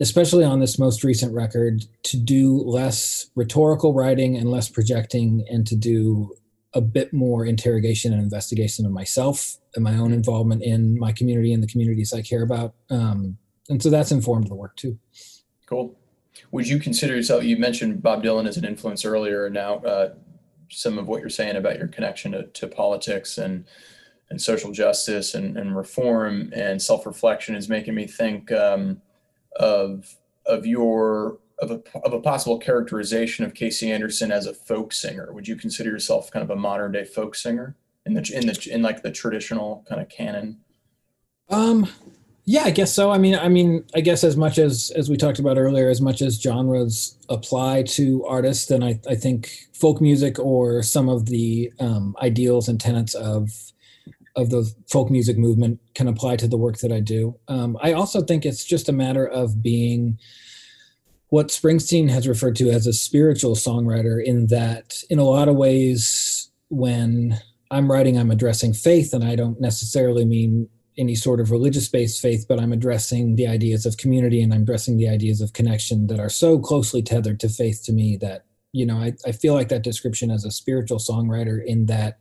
especially 0.00 0.44
on 0.44 0.60
this 0.60 0.78
most 0.78 1.04
recent 1.04 1.32
record, 1.32 1.84
to 2.04 2.16
do 2.16 2.58
less 2.58 3.30
rhetorical 3.34 3.94
writing 3.94 4.36
and 4.36 4.50
less 4.50 4.68
projecting, 4.68 5.44
and 5.48 5.66
to 5.66 5.76
do 5.76 6.34
a 6.74 6.80
bit 6.80 7.12
more 7.12 7.46
interrogation 7.46 8.12
and 8.12 8.22
investigation 8.22 8.84
of 8.84 8.92
myself 8.92 9.56
and 9.74 9.82
my 9.82 9.96
own 9.96 10.12
involvement 10.12 10.62
in 10.62 10.98
my 10.98 11.10
community 11.10 11.52
and 11.52 11.62
the 11.62 11.66
communities 11.66 12.12
I 12.12 12.20
care 12.20 12.42
about. 12.42 12.74
Um, 12.90 13.38
and 13.70 13.82
so 13.82 13.88
that's 13.88 14.12
informed 14.12 14.48
the 14.48 14.54
work 14.54 14.76
too. 14.76 14.98
Cool. 15.64 15.96
Would 16.50 16.68
you 16.68 16.78
consider 16.78 17.16
yourself? 17.16 17.44
You 17.44 17.56
mentioned 17.56 18.02
Bob 18.02 18.22
Dylan 18.22 18.46
as 18.46 18.58
an 18.58 18.66
influence 18.66 19.06
earlier. 19.06 19.48
Now, 19.48 19.76
uh, 19.76 20.14
some 20.70 20.98
of 20.98 21.06
what 21.08 21.20
you're 21.20 21.30
saying 21.30 21.56
about 21.56 21.78
your 21.78 21.88
connection 21.88 22.32
to, 22.32 22.44
to 22.44 22.66
politics 22.66 23.38
and 23.38 23.64
and 24.28 24.42
social 24.42 24.72
justice 24.72 25.34
and, 25.34 25.56
and 25.56 25.76
reform 25.76 26.52
and 26.52 26.82
self-reflection 26.82 27.54
is 27.54 27.68
making 27.68 27.94
me 27.94 28.06
think 28.06 28.50
um, 28.50 29.00
of 29.56 30.16
of 30.46 30.66
your 30.66 31.38
of 31.58 31.70
a, 31.70 31.80
of 32.04 32.12
a 32.12 32.20
possible 32.20 32.58
characterization 32.58 33.44
of 33.44 33.54
Kasey 33.54 33.88
Anderson 33.88 34.30
as 34.30 34.46
a 34.46 34.52
folk 34.52 34.92
singer. 34.92 35.32
Would 35.32 35.48
you 35.48 35.56
consider 35.56 35.90
yourself 35.90 36.30
kind 36.30 36.42
of 36.42 36.50
a 36.50 36.56
modern 36.56 36.92
day 36.92 37.04
folk 37.04 37.34
singer 37.34 37.76
in 38.04 38.14
the 38.14 38.30
in 38.34 38.46
the 38.46 38.68
in 38.70 38.82
like 38.82 39.02
the 39.02 39.10
traditional 39.10 39.84
kind 39.88 40.00
of 40.00 40.08
canon? 40.08 40.58
Um, 41.48 41.88
yeah, 42.48 42.62
I 42.62 42.70
guess 42.70 42.94
so. 42.94 43.10
I 43.10 43.18
mean, 43.18 43.34
I 43.34 43.48
mean, 43.48 43.84
I 43.92 44.00
guess 44.00 44.22
as 44.22 44.36
much 44.36 44.56
as 44.56 44.92
as 44.94 45.10
we 45.10 45.16
talked 45.16 45.40
about 45.40 45.58
earlier, 45.58 45.90
as 45.90 46.00
much 46.00 46.22
as 46.22 46.40
genres 46.40 47.18
apply 47.28 47.82
to 47.82 48.24
artists, 48.24 48.66
then 48.66 48.84
I, 48.84 49.00
I 49.08 49.16
think 49.16 49.50
folk 49.74 50.00
music 50.00 50.38
or 50.38 50.84
some 50.84 51.08
of 51.08 51.26
the 51.26 51.72
um, 51.80 52.14
ideals 52.22 52.68
and 52.68 52.80
tenets 52.80 53.14
of 53.14 53.50
of 54.36 54.50
the 54.50 54.72
folk 54.88 55.10
music 55.10 55.36
movement 55.36 55.80
can 55.94 56.06
apply 56.06 56.36
to 56.36 56.46
the 56.46 56.56
work 56.56 56.78
that 56.78 56.92
I 56.92 57.00
do. 57.00 57.36
Um, 57.48 57.76
I 57.82 57.92
also 57.94 58.22
think 58.22 58.46
it's 58.46 58.64
just 58.64 58.88
a 58.88 58.92
matter 58.92 59.26
of 59.26 59.60
being 59.60 60.16
what 61.30 61.48
Springsteen 61.48 62.08
has 62.10 62.28
referred 62.28 62.54
to 62.56 62.70
as 62.70 62.86
a 62.86 62.92
spiritual 62.92 63.56
songwriter. 63.56 64.22
In 64.22 64.46
that, 64.48 65.02
in 65.10 65.18
a 65.18 65.24
lot 65.24 65.48
of 65.48 65.56
ways, 65.56 66.48
when 66.68 67.40
I'm 67.72 67.90
writing, 67.90 68.16
I'm 68.16 68.30
addressing 68.30 68.72
faith, 68.72 69.12
and 69.12 69.24
I 69.24 69.34
don't 69.34 69.60
necessarily 69.60 70.24
mean 70.24 70.68
any 70.98 71.14
sort 71.14 71.40
of 71.40 71.50
religious 71.50 71.88
based 71.88 72.20
faith, 72.20 72.46
but 72.48 72.60
I'm 72.60 72.72
addressing 72.72 73.36
the 73.36 73.46
ideas 73.46 73.86
of 73.86 73.96
community 73.96 74.42
and 74.42 74.52
I'm 74.52 74.62
addressing 74.62 74.96
the 74.96 75.08
ideas 75.08 75.40
of 75.40 75.52
connection 75.52 76.06
that 76.06 76.20
are 76.20 76.30
so 76.30 76.58
closely 76.58 77.02
tethered 77.02 77.40
to 77.40 77.48
faith 77.48 77.82
to 77.84 77.92
me 77.92 78.16
that, 78.18 78.44
you 78.72 78.86
know, 78.86 78.98
I, 78.98 79.12
I 79.26 79.32
feel 79.32 79.54
like 79.54 79.68
that 79.68 79.82
description 79.82 80.30
as 80.30 80.44
a 80.44 80.50
spiritual 80.50 80.98
songwriter 80.98 81.64
in 81.64 81.86
that 81.86 82.18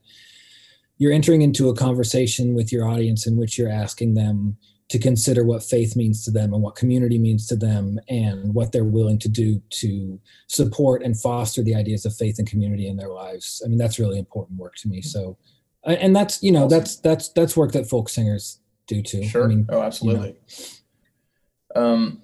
you're 0.97 1.13
entering 1.13 1.41
into 1.41 1.69
a 1.69 1.75
conversation 1.75 2.53
with 2.53 2.71
your 2.71 2.88
audience 2.88 3.27
in 3.27 3.38
which 3.38 3.57
you're 3.57 3.71
asking 3.71 4.13
them 4.13 4.57
to 4.88 4.99
consider 4.99 5.43
what 5.43 5.63
faith 5.63 5.95
means 5.95 6.23
to 6.23 6.31
them 6.31 6.53
and 6.53 6.61
what 6.61 6.75
community 6.75 7.17
means 7.17 7.47
to 7.47 7.55
them 7.55 7.99
and 8.07 8.53
what 8.53 8.71
they're 8.71 8.83
willing 8.83 9.17
to 9.17 9.27
do 9.27 9.61
to 9.71 10.19
support 10.47 11.01
and 11.01 11.19
foster 11.19 11.63
the 11.63 11.75
ideas 11.75 12.05
of 12.05 12.15
faith 12.15 12.38
and 12.38 12.47
community 12.47 12.88
in 12.88 12.95
their 12.95 13.09
lives. 13.09 13.61
I 13.65 13.67
mean, 13.67 13.79
that's 13.79 13.99
really 13.99 14.19
important 14.19 14.59
work 14.59 14.75
to 14.77 14.88
me. 14.88 15.01
So, 15.01 15.38
and 15.83 16.15
that's 16.15 16.41
you 16.41 16.51
know 16.51 16.67
that's 16.67 16.97
that's 16.97 17.29
that's 17.29 17.55
work 17.55 17.71
that 17.73 17.88
folk 17.88 18.09
singers 18.09 18.59
do 18.88 19.02
too. 19.02 19.24
Sure. 19.24 19.45
I 19.45 19.48
mean, 19.48 19.65
oh, 19.69 19.82
absolutely. 19.82 20.30
You 20.30 20.36
know. 21.76 21.82
Um, 21.82 22.21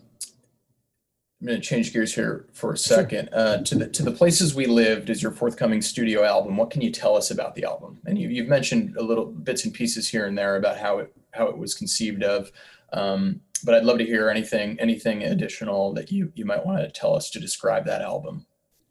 I'm 1.42 1.48
going 1.48 1.60
to 1.60 1.68
change 1.68 1.92
gears 1.92 2.14
here 2.14 2.46
for 2.54 2.74
a 2.74 2.78
second. 2.78 3.30
Uh, 3.34 3.64
to 3.64 3.76
the 3.76 3.88
to 3.88 4.04
the 4.04 4.12
places 4.12 4.54
we 4.54 4.68
lived 4.68 5.10
is 5.10 5.24
your 5.24 5.32
forthcoming 5.32 5.82
studio 5.82 6.24
album. 6.24 6.56
What 6.56 6.70
can 6.70 6.82
you 6.82 6.92
tell 6.92 7.18
us 7.18 7.32
about 7.32 7.56
the 7.56 7.64
album? 7.64 8.00
And 8.06 8.18
you, 8.18 8.30
you've 8.30 8.48
mentioned 8.48 8.96
a 8.96 9.02
little 9.02 9.26
bits 9.26 9.66
and 9.66 9.74
pieces 9.74 10.08
here 10.08 10.28
and 10.28 10.38
there 10.38 10.58
about 10.58 10.78
how 10.78 11.00
it 11.00 11.16
how 11.32 11.48
it 11.48 11.58
was 11.58 11.74
conceived 11.74 12.24
of. 12.24 12.52
Um, 12.94 13.42
but 13.64 13.74
I'd 13.74 13.86
love 13.86 13.98
to 13.98 14.06
hear 14.06 14.30
anything 14.30 14.80
anything 14.80 15.24
additional 15.24 15.94
that 15.94 16.12
you 16.12 16.32
you 16.36 16.46
might 16.46 16.64
want 16.64 16.80
to 16.80 16.92
tell 16.92 17.16
us 17.16 17.32
to 17.32 17.40
describe 17.40 17.86
that 17.86 18.04
album. 18.04 18.46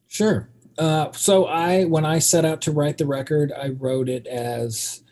Sure. 0.09 0.51
Uh, 0.77 1.13
so 1.13 1.45
I 1.47 1.85
when 1.85 2.05
I 2.05 2.19
set 2.19 2.45
out 2.45 2.63
to 2.63 2.73
write 2.73 2.99
the 2.99 3.07
record, 3.07 3.53
I 3.53 3.69
wrote 3.69 4.09
it 4.09 4.27
as 4.27 5.03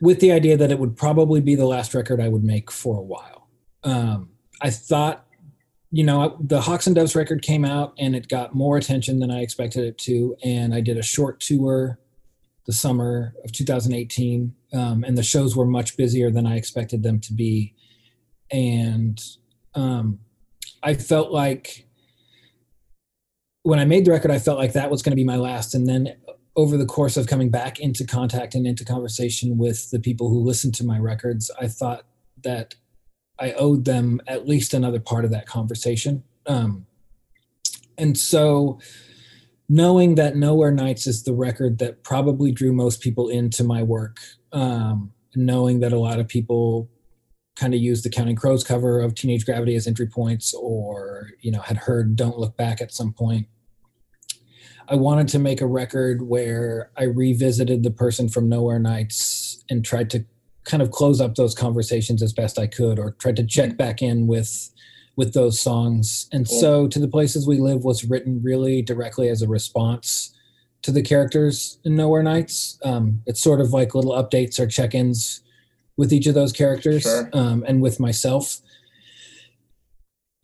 with 0.00 0.20
the 0.20 0.32
idea 0.32 0.56
that 0.56 0.70
it 0.70 0.78
would 0.78 0.96
probably 0.96 1.40
be 1.40 1.54
the 1.54 1.66
last 1.66 1.94
record 1.94 2.20
I 2.20 2.28
would 2.28 2.44
make 2.44 2.70
for 2.70 2.96
a 2.96 3.02
while. 3.02 3.48
Um, 3.84 4.30
I 4.60 4.70
thought 4.70 5.28
you 5.90 6.04
know, 6.04 6.36
the 6.40 6.60
Hawks 6.60 6.86
and 6.86 6.94
Doves 6.94 7.16
record 7.16 7.42
came 7.42 7.64
out 7.64 7.94
and 7.98 8.14
it 8.14 8.28
got 8.28 8.54
more 8.54 8.76
attention 8.76 9.20
than 9.20 9.30
I 9.30 9.40
expected 9.40 9.84
it 9.84 9.98
to. 9.98 10.36
And 10.44 10.74
I 10.74 10.80
did 10.80 10.98
a 10.98 11.02
short 11.02 11.40
tour 11.40 11.98
the 12.66 12.72
summer 12.72 13.34
of 13.44 13.52
2018, 13.52 14.54
um, 14.74 15.02
and 15.02 15.16
the 15.16 15.22
shows 15.22 15.56
were 15.56 15.64
much 15.64 15.96
busier 15.96 16.30
than 16.30 16.46
I 16.46 16.56
expected 16.56 17.02
them 17.02 17.18
to 17.20 17.32
be. 17.32 17.74
And 18.50 19.18
um, 19.74 20.18
I 20.82 20.92
felt 20.92 21.32
like 21.32 21.86
when 23.62 23.78
I 23.78 23.86
made 23.86 24.04
the 24.04 24.10
record, 24.10 24.30
I 24.30 24.38
felt 24.38 24.58
like 24.58 24.74
that 24.74 24.90
was 24.90 25.00
going 25.00 25.12
to 25.12 25.16
be 25.16 25.24
my 25.24 25.36
last. 25.36 25.74
And 25.74 25.88
then 25.88 26.14
over 26.58 26.76
the 26.76 26.84
course 26.84 27.16
of 27.16 27.28
coming 27.28 27.50
back 27.50 27.78
into 27.78 28.04
contact 28.04 28.56
and 28.56 28.66
into 28.66 28.84
conversation 28.84 29.58
with 29.58 29.92
the 29.92 30.00
people 30.00 30.28
who 30.28 30.40
listened 30.40 30.74
to 30.74 30.84
my 30.84 30.98
records, 30.98 31.52
I 31.60 31.68
thought 31.68 32.02
that 32.42 32.74
I 33.38 33.52
owed 33.52 33.84
them 33.84 34.20
at 34.26 34.48
least 34.48 34.74
another 34.74 34.98
part 34.98 35.24
of 35.24 35.30
that 35.30 35.46
conversation. 35.46 36.24
Um, 36.46 36.84
and 37.96 38.18
so, 38.18 38.80
knowing 39.68 40.16
that 40.16 40.34
Nowhere 40.34 40.72
Nights 40.72 41.06
is 41.06 41.22
the 41.22 41.32
record 41.32 41.78
that 41.78 42.02
probably 42.02 42.50
drew 42.50 42.72
most 42.72 43.00
people 43.00 43.28
into 43.28 43.62
my 43.62 43.84
work, 43.84 44.18
um, 44.52 45.12
knowing 45.36 45.78
that 45.78 45.92
a 45.92 45.98
lot 46.00 46.18
of 46.18 46.26
people 46.26 46.90
kind 47.54 47.72
of 47.72 47.78
used 47.78 48.04
the 48.04 48.10
Counting 48.10 48.34
Crows 48.34 48.64
cover 48.64 49.00
of 49.00 49.14
Teenage 49.14 49.44
Gravity 49.44 49.76
as 49.76 49.86
entry 49.86 50.08
points, 50.08 50.52
or 50.54 51.30
you 51.40 51.52
know 51.52 51.60
had 51.60 51.76
heard 51.76 52.16
Don't 52.16 52.36
Look 52.36 52.56
Back 52.56 52.80
at 52.80 52.92
some 52.92 53.12
point. 53.12 53.46
I 54.90 54.94
wanted 54.94 55.28
to 55.28 55.38
make 55.38 55.60
a 55.60 55.66
record 55.66 56.22
where 56.22 56.90
I 56.96 57.04
revisited 57.04 57.82
the 57.82 57.90
person 57.90 58.28
from 58.28 58.48
Nowhere 58.48 58.78
Nights 58.78 59.62
and 59.68 59.84
tried 59.84 60.10
to 60.10 60.24
kind 60.64 60.82
of 60.82 60.90
close 60.90 61.20
up 61.20 61.34
those 61.34 61.54
conversations 61.54 62.22
as 62.22 62.32
best 62.32 62.58
I 62.58 62.66
could 62.66 62.98
or 62.98 63.12
tried 63.12 63.36
to 63.36 63.44
check 63.44 63.76
back 63.76 64.02
in 64.02 64.26
with 64.26 64.70
with 65.16 65.34
those 65.34 65.60
songs. 65.60 66.28
And 66.32 66.46
so 66.46 66.86
To 66.86 66.98
the 67.00 67.08
Places 67.08 67.46
We 67.46 67.58
Live 67.58 67.82
was 67.82 68.04
written 68.04 68.40
really 68.40 68.82
directly 68.82 69.28
as 69.28 69.42
a 69.42 69.48
response 69.48 70.32
to 70.82 70.92
the 70.92 71.02
characters 71.02 71.80
in 71.84 71.96
Nowhere 71.96 72.22
Nights. 72.22 72.78
Um, 72.84 73.20
it's 73.26 73.40
sort 73.40 73.60
of 73.60 73.72
like 73.72 73.96
little 73.96 74.12
updates 74.12 74.60
or 74.60 74.68
check-ins 74.68 75.40
with 75.96 76.12
each 76.12 76.28
of 76.28 76.34
those 76.34 76.52
characters 76.52 77.02
sure. 77.02 77.28
um, 77.32 77.64
and 77.66 77.82
with 77.82 77.98
myself. 77.98 78.60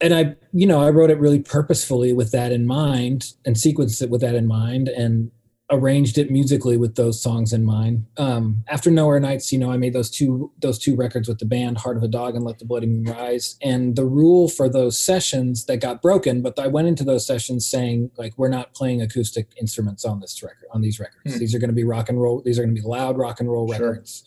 And 0.04 0.14
I, 0.14 0.36
you 0.52 0.66
know, 0.66 0.82
I 0.82 0.90
wrote 0.90 1.08
it 1.08 1.18
really 1.18 1.40
purposefully 1.40 2.12
with 2.12 2.30
that 2.32 2.52
in 2.52 2.66
mind 2.66 3.32
and 3.46 3.56
sequenced 3.56 4.02
it 4.02 4.10
with 4.10 4.20
that 4.20 4.34
in 4.34 4.46
mind. 4.46 4.88
And 4.88 5.30
arranged 5.70 6.18
it 6.18 6.30
musically 6.30 6.76
with 6.76 6.94
those 6.94 7.22
songs 7.22 7.52
in 7.54 7.64
mind. 7.64 8.04
Um, 8.18 8.64
after 8.68 8.90
Nowhere 8.90 9.18
Nights, 9.18 9.50
you 9.50 9.58
know, 9.58 9.72
I 9.72 9.78
made 9.78 9.94
those 9.94 10.10
two 10.10 10.52
those 10.58 10.78
two 10.78 10.94
records 10.94 11.26
with 11.26 11.38
the 11.38 11.46
band, 11.46 11.78
Heart 11.78 11.96
of 11.96 12.02
a 12.02 12.08
Dog 12.08 12.34
and 12.34 12.44
Let 12.44 12.58
the 12.58 12.66
Bloody 12.66 12.86
Moon 12.86 13.04
Rise. 13.04 13.56
And 13.62 13.96
the 13.96 14.04
rule 14.04 14.48
for 14.48 14.68
those 14.68 14.98
sessions 14.98 15.64
that 15.64 15.78
got 15.78 16.02
broken, 16.02 16.42
but 16.42 16.58
I 16.58 16.66
went 16.66 16.88
into 16.88 17.02
those 17.02 17.26
sessions 17.26 17.66
saying 17.66 18.10
like 18.18 18.34
we're 18.36 18.48
not 18.48 18.74
playing 18.74 19.00
acoustic 19.00 19.52
instruments 19.58 20.04
on 20.04 20.20
this 20.20 20.42
record 20.42 20.68
on 20.72 20.82
these 20.82 21.00
records. 21.00 21.34
Hmm. 21.34 21.38
These 21.38 21.54
are 21.54 21.58
going 21.58 21.70
to 21.70 21.74
be 21.74 21.84
rock 21.84 22.10
and 22.10 22.20
roll. 22.20 22.42
These 22.42 22.58
are 22.58 22.62
going 22.62 22.74
to 22.74 22.80
be 22.80 22.86
loud 22.86 23.16
rock 23.16 23.40
and 23.40 23.50
roll 23.50 23.72
sure. 23.72 23.90
records. 23.90 24.22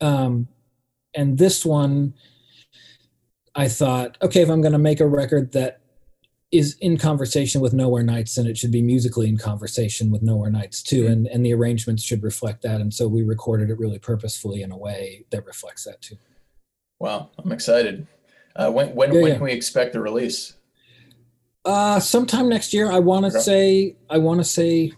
Um, 0.00 0.48
and 1.14 1.36
this 1.36 1.66
one, 1.66 2.14
I 3.54 3.68
thought, 3.68 4.16
okay, 4.22 4.42
if 4.42 4.48
I'm 4.48 4.60
going 4.60 4.72
to 4.72 4.78
make 4.78 5.00
a 5.00 5.06
record 5.06 5.52
that 5.52 5.80
is 6.52 6.76
in 6.80 6.98
conversation 6.98 7.60
with 7.60 7.72
Nowhere 7.72 8.02
Nights, 8.02 8.36
and 8.36 8.48
it 8.48 8.58
should 8.58 8.72
be 8.72 8.82
musically 8.82 9.28
in 9.28 9.38
conversation 9.38 10.10
with 10.10 10.22
Nowhere 10.22 10.50
Nights 10.50 10.82
too, 10.82 11.04
mm-hmm. 11.04 11.12
and 11.12 11.26
and 11.28 11.46
the 11.46 11.54
arrangements 11.54 12.02
should 12.02 12.22
reflect 12.22 12.62
that. 12.62 12.80
And 12.80 12.92
so 12.92 13.06
we 13.06 13.22
recorded 13.22 13.70
it 13.70 13.78
really 13.78 13.98
purposefully 13.98 14.62
in 14.62 14.72
a 14.72 14.76
way 14.76 15.24
that 15.30 15.46
reflects 15.46 15.84
that 15.84 16.00
too. 16.02 16.16
Wow, 16.98 17.30
I'm 17.38 17.52
excited. 17.52 18.06
Uh, 18.56 18.70
when 18.70 18.94
when, 18.94 19.12
yeah, 19.12 19.20
when 19.20 19.28
yeah. 19.28 19.34
can 19.34 19.44
we 19.44 19.52
expect 19.52 19.92
the 19.92 20.00
release? 20.00 20.54
Uh, 21.64 22.00
sometime 22.00 22.48
next 22.48 22.72
year. 22.72 22.90
I 22.90 22.98
want 22.98 23.26
to 23.26 23.30
okay. 23.30 23.40
say 23.40 23.96
I 24.08 24.18
want 24.18 24.40
to 24.40 24.44
say 24.44 24.92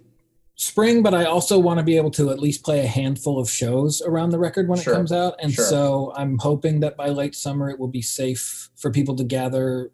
spring, 0.57 1.03
but 1.03 1.15
I 1.15 1.25
also 1.25 1.59
want 1.59 1.79
to 1.79 1.85
be 1.85 1.97
able 1.97 2.11
to 2.13 2.31
at 2.31 2.39
least 2.39 2.65
play 2.65 2.81
a 2.81 2.87
handful 2.87 3.39
of 3.39 3.51
shows 3.51 4.03
around 4.03 4.31
the 4.31 4.39
record 4.39 4.69
when 4.69 4.79
sure. 4.79 4.93
it 4.93 4.97
comes 4.97 5.13
out. 5.13 5.35
And 5.41 5.53
sure. 5.53 5.65
so 5.65 6.13
I'm 6.17 6.39
hoping 6.39 6.81
that 6.81 6.97
by 6.97 7.09
late 7.09 7.35
summer 7.35 7.71
it 7.71 7.79
will 7.79 7.89
be 7.89 8.03
safe 8.03 8.71
for 8.77 8.91
people 8.91 9.17
to 9.17 9.25
gather 9.25 9.91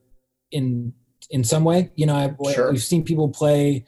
in 0.51 0.93
in 1.31 1.45
some 1.45 1.65
way. 1.65 1.91
You 1.95 2.07
know, 2.07 2.17
I've, 2.17 2.37
sure. 2.55 2.71
we've 2.73 2.83
seen 2.83 3.05
people 3.05 3.29
play 3.29 3.85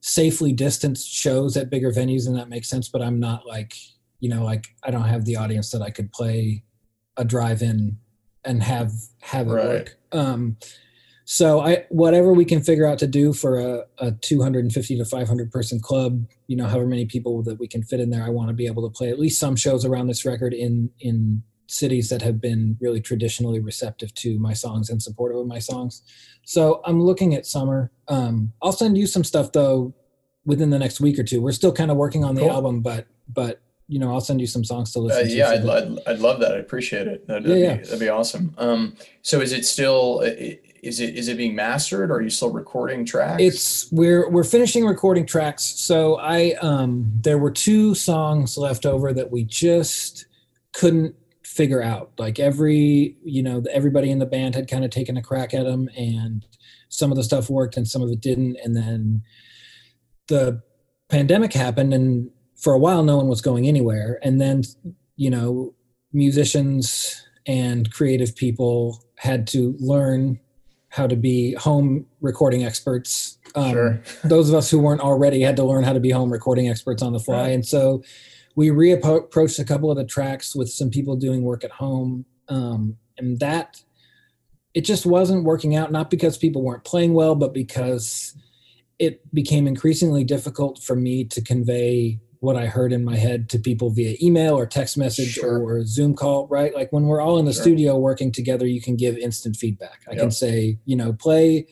safely 0.00 0.52
distanced 0.52 1.08
shows 1.08 1.56
at 1.56 1.70
bigger 1.70 1.90
venues, 1.90 2.26
and 2.26 2.36
that 2.36 2.48
makes 2.48 2.68
sense. 2.68 2.88
But 2.88 3.02
I'm 3.02 3.20
not 3.20 3.46
like, 3.46 3.74
you 4.20 4.28
know, 4.28 4.44
like 4.44 4.68
I 4.82 4.90
don't 4.90 5.04
have 5.04 5.24
the 5.24 5.36
audience 5.36 5.70
that 5.70 5.82
I 5.82 5.90
could 5.90 6.12
play 6.12 6.64
a 7.16 7.24
drive-in 7.24 7.98
and 8.44 8.62
have 8.62 8.92
have 9.20 9.48
it 9.48 9.52
right. 9.52 9.66
work. 9.66 9.98
Um, 10.12 10.56
so 11.28 11.58
I 11.58 11.84
whatever 11.88 12.32
we 12.32 12.44
can 12.44 12.62
figure 12.62 12.86
out 12.86 12.98
to 13.00 13.06
do 13.08 13.32
for 13.32 13.58
a, 13.58 13.84
a 13.98 14.12
250 14.12 14.96
to 14.96 15.04
500 15.04 15.50
person 15.50 15.80
club, 15.80 16.24
you 16.46 16.56
know, 16.56 16.66
however 16.66 16.86
many 16.86 17.04
people 17.04 17.42
that 17.42 17.58
we 17.58 17.66
can 17.66 17.82
fit 17.82 17.98
in 17.98 18.10
there, 18.10 18.22
I 18.22 18.28
want 18.28 18.48
to 18.48 18.54
be 18.54 18.66
able 18.66 18.88
to 18.88 18.96
play 18.96 19.10
at 19.10 19.18
least 19.18 19.40
some 19.40 19.56
shows 19.56 19.84
around 19.84 20.06
this 20.06 20.24
record 20.24 20.54
in 20.54 20.88
in 21.00 21.42
cities 21.66 22.10
that 22.10 22.22
have 22.22 22.40
been 22.40 22.76
really 22.80 23.00
traditionally 23.00 23.58
receptive 23.58 24.14
to 24.14 24.38
my 24.38 24.52
songs 24.52 24.88
and 24.88 25.02
supportive 25.02 25.36
of 25.36 25.48
my 25.48 25.58
songs. 25.58 26.02
So 26.44 26.80
I'm 26.84 27.02
looking 27.02 27.34
at 27.34 27.44
summer. 27.44 27.90
Um, 28.06 28.52
I'll 28.62 28.70
send 28.70 28.96
you 28.96 29.08
some 29.08 29.24
stuff 29.24 29.50
though 29.50 29.92
within 30.44 30.70
the 30.70 30.78
next 30.78 31.00
week 31.00 31.18
or 31.18 31.24
two. 31.24 31.42
We're 31.42 31.50
still 31.50 31.72
kind 31.72 31.90
of 31.90 31.96
working 31.96 32.22
on 32.22 32.36
the 32.36 32.42
cool. 32.42 32.52
album, 32.52 32.82
but 32.82 33.08
but 33.34 33.60
you 33.88 33.98
know 33.98 34.12
I'll 34.12 34.20
send 34.20 34.40
you 34.40 34.46
some 34.46 34.62
songs 34.62 34.92
to 34.92 35.00
listen 35.00 35.26
uh, 35.26 35.28
to. 35.28 35.34
Yeah, 35.34 35.48
I'd, 35.48 35.68
I'd, 35.68 35.98
I'd, 36.06 36.18
love 36.20 36.38
that. 36.38 36.52
I 36.52 36.58
appreciate 36.58 37.08
it. 37.08 37.26
That'd, 37.26 37.48
yeah, 37.48 37.54
that'd, 37.54 37.78
be, 37.78 37.84
that'd 37.84 38.00
be 38.00 38.08
awesome. 38.10 38.54
Um, 38.58 38.96
so 39.22 39.40
is 39.40 39.52
it 39.52 39.66
still? 39.66 40.22
Is 40.86 41.00
it 41.00 41.16
is 41.16 41.28
it 41.28 41.36
being 41.36 41.54
mastered? 41.54 42.10
Or 42.10 42.16
are 42.16 42.22
you 42.22 42.30
still 42.30 42.52
recording 42.52 43.04
tracks? 43.04 43.42
It's 43.42 43.92
we're 43.92 44.28
we're 44.30 44.44
finishing 44.44 44.86
recording 44.86 45.26
tracks. 45.26 45.64
So 45.64 46.16
I 46.16 46.52
um 46.62 47.10
there 47.22 47.38
were 47.38 47.50
two 47.50 47.94
songs 47.94 48.56
left 48.56 48.86
over 48.86 49.12
that 49.12 49.30
we 49.30 49.44
just 49.44 50.26
couldn't 50.72 51.16
figure 51.42 51.82
out 51.82 52.12
like 52.18 52.38
every 52.38 53.16
you 53.24 53.42
know 53.42 53.62
everybody 53.72 54.10
in 54.10 54.18
the 54.18 54.26
band 54.26 54.54
had 54.54 54.68
kind 54.68 54.84
of 54.84 54.90
taken 54.90 55.16
a 55.16 55.22
crack 55.22 55.54
at 55.54 55.64
them 55.64 55.88
and 55.96 56.44
some 56.88 57.10
of 57.10 57.16
the 57.16 57.24
stuff 57.24 57.48
worked 57.48 57.76
and 57.76 57.88
some 57.88 58.02
of 58.02 58.10
it 58.10 58.20
didn't 58.20 58.56
and 58.62 58.76
then 58.76 59.22
the 60.28 60.60
pandemic 61.08 61.52
happened 61.52 61.94
and 61.94 62.28
for 62.56 62.74
a 62.74 62.78
while 62.78 63.02
no 63.02 63.16
one 63.16 63.28
was 63.28 63.40
going 63.40 63.66
anywhere 63.66 64.18
and 64.22 64.40
then 64.40 64.62
you 65.16 65.30
know 65.30 65.72
musicians 66.12 67.24
and 67.46 67.90
creative 67.92 68.36
people 68.36 69.02
had 69.16 69.46
to 69.46 69.74
learn 69.78 70.38
how 70.88 71.06
to 71.06 71.16
be 71.16 71.54
home 71.54 72.06
recording 72.20 72.64
experts 72.64 73.38
um, 73.54 73.72
sure. 73.72 74.02
those 74.24 74.48
of 74.48 74.54
us 74.54 74.70
who 74.70 74.78
weren't 74.78 75.00
already 75.00 75.40
had 75.40 75.56
to 75.56 75.64
learn 75.64 75.84
how 75.84 75.92
to 75.92 76.00
be 76.00 76.10
home 76.10 76.32
recording 76.32 76.68
experts 76.68 77.02
on 77.02 77.12
the 77.12 77.20
fly 77.20 77.42
right. 77.42 77.48
and 77.48 77.66
so 77.66 78.02
we 78.54 78.68
reapproached 78.68 79.58
a 79.58 79.64
couple 79.64 79.90
of 79.90 79.96
the 79.96 80.04
tracks 80.04 80.56
with 80.56 80.70
some 80.70 80.90
people 80.90 81.16
doing 81.16 81.42
work 81.42 81.64
at 81.64 81.70
home 81.70 82.24
um, 82.48 82.96
and 83.18 83.38
that 83.40 83.82
it 84.74 84.82
just 84.82 85.06
wasn't 85.06 85.44
working 85.44 85.74
out 85.74 85.92
not 85.92 86.10
because 86.10 86.38
people 86.38 86.62
weren't 86.62 86.84
playing 86.84 87.14
well 87.14 87.34
but 87.34 87.52
because 87.52 88.34
it 88.98 89.22
became 89.34 89.66
increasingly 89.66 90.24
difficult 90.24 90.82
for 90.82 90.96
me 90.96 91.24
to 91.24 91.42
convey 91.42 92.18
what 92.40 92.56
I 92.56 92.66
heard 92.66 92.92
in 92.92 93.04
my 93.04 93.16
head 93.16 93.48
to 93.50 93.58
people 93.58 93.90
via 93.90 94.16
email 94.22 94.54
or 94.58 94.66
text 94.66 94.96
message 94.98 95.32
Sure. 95.34 95.58
or 95.58 95.84
Zoom 95.84 96.14
call, 96.14 96.46
right? 96.48 96.74
Like 96.74 96.92
when 96.92 97.04
we're 97.04 97.20
all 97.20 97.38
in 97.38 97.44
the 97.44 97.52
Sure. 97.52 97.62
studio 97.62 97.98
working 97.98 98.30
together, 98.32 98.66
you 98.66 98.80
can 98.80 98.96
give 98.96 99.16
instant 99.18 99.56
feedback. 99.56 100.02
I 100.08 100.12
Yep. 100.12 100.20
can 100.20 100.30
say, 100.30 100.78
you 100.84 100.96
know, 100.96 101.12
play 101.12 101.66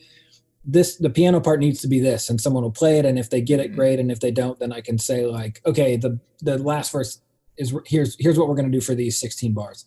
this, 0.67 0.95
the 0.95 1.09
piano 1.11 1.39
part 1.39 1.59
needs 1.59 1.79
to 1.81 1.87
be 1.87 1.99
this, 1.99 2.29
and 2.29 2.41
someone 2.41 2.63
will 2.63 2.71
play 2.71 2.97
it. 2.97 3.05
And 3.05 3.19
if 3.19 3.29
they 3.29 3.39
get 3.41 3.59
it, 3.59 3.71
Mhm. 3.71 3.75
great. 3.75 3.99
And 3.99 4.11
if 4.11 4.19
they 4.19 4.31
don't, 4.31 4.57
then 4.59 4.71
I 4.73 4.81
can 4.81 4.97
say, 4.97 5.25
like, 5.27 5.61
okay, 5.65 5.95
the, 5.95 6.19
the 6.41 6.57
last 6.57 6.91
verse 6.91 7.19
is 7.57 7.73
here's, 7.85 8.15
here's 8.19 8.37
what 8.39 8.47
we're 8.49 8.55
going 8.55 8.71
to 8.71 8.75
do 8.77 8.81
for 8.81 8.95
these 8.95 9.17
16 9.19 9.53
bars. 9.53 9.85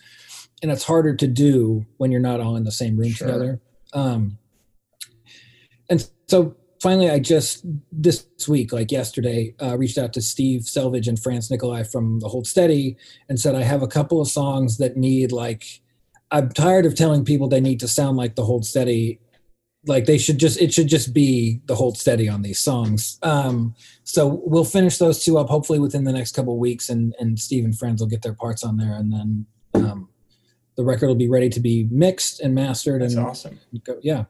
And 0.63 0.71
it's 0.71 0.85
harder 0.85 1.15
to 1.17 1.27
do 1.27 1.85
when 1.97 2.13
you're 2.13 2.21
not 2.21 2.41
all 2.41 2.55
in 2.57 2.63
the 2.65 2.71
same 2.73 2.97
room 2.97 3.11
Sure. 3.11 3.27
together. 3.27 3.61
Um, 3.93 4.39
and 5.91 6.09
so 6.29 6.55
finally 6.81 7.11
i 7.11 7.19
just 7.19 7.65
this 7.91 8.27
week 8.49 8.73
like 8.73 8.91
yesterday 8.93 9.55
uh, 9.63 9.77
reached 9.77 9.99
out 9.99 10.13
to 10.13 10.21
Steve 10.21 10.63
Selvidge 10.63 11.09
and 11.09 11.19
Franz 11.19 11.51
Nicolay 11.51 11.85
from 11.85 12.21
the 12.21 12.29
hold 12.29 12.47
steady 12.47 12.97
and 13.29 13.39
said 13.39 13.55
i 13.55 13.63
have 13.63 13.83
a 13.83 13.89
couple 13.89 14.21
of 14.21 14.29
songs 14.29 14.79
that 14.79 14.97
need 14.97 15.33
like 15.33 15.65
i'm 16.31 16.49
tired 16.51 16.87
of 16.87 16.95
telling 16.95 17.25
people 17.25 17.49
they 17.49 17.61
need 17.61 17.81
to 17.81 17.89
sound 17.89 18.17
like 18.17 18.35
the 18.35 18.45
hold 18.45 18.65
steady. 18.65 19.21
Like 19.87 20.05
they 20.05 20.19
should 20.19 20.39
just 20.39 20.61
it 20.61 20.75
should 20.75 20.89
just 20.89 21.15
be 21.15 21.61
the 21.67 21.75
hold 21.75 21.97
steady 21.97 22.29
on 22.29 22.43
these 22.43 22.59
songs. 22.59 23.19
Um 23.23 23.75
so 24.03 24.43
we'll 24.45 24.65
finish 24.65 24.99
those 24.99 25.25
two 25.25 25.39
up 25.39 25.49
hopefully 25.49 25.79
within 25.79 26.05
the 26.05 26.13
next 26.13 26.35
couple 26.35 26.53
of 26.53 26.59
weeks 26.59 26.89
and 26.91 27.15
and 27.21 27.39
steve 27.39 27.65
and 27.65 27.79
Franz 27.79 28.01
will 28.01 28.09
get 28.09 28.23
their 28.23 28.35
parts 28.35 28.65
on 28.65 28.77
there 28.77 28.95
and 28.95 29.13
then 29.13 29.47
um 29.75 30.09
the 30.77 30.85
record 30.85 31.07
will 31.07 31.15
be 31.15 31.29
ready 31.29 31.49
to 31.49 31.61
be 31.61 31.89
mixed 31.91 32.41
and 32.41 32.55
mastered 32.55 33.03
That's 33.03 33.15
and 33.15 33.27
awesome. 33.27 33.61
go, 33.85 33.99
yeah 34.03 34.25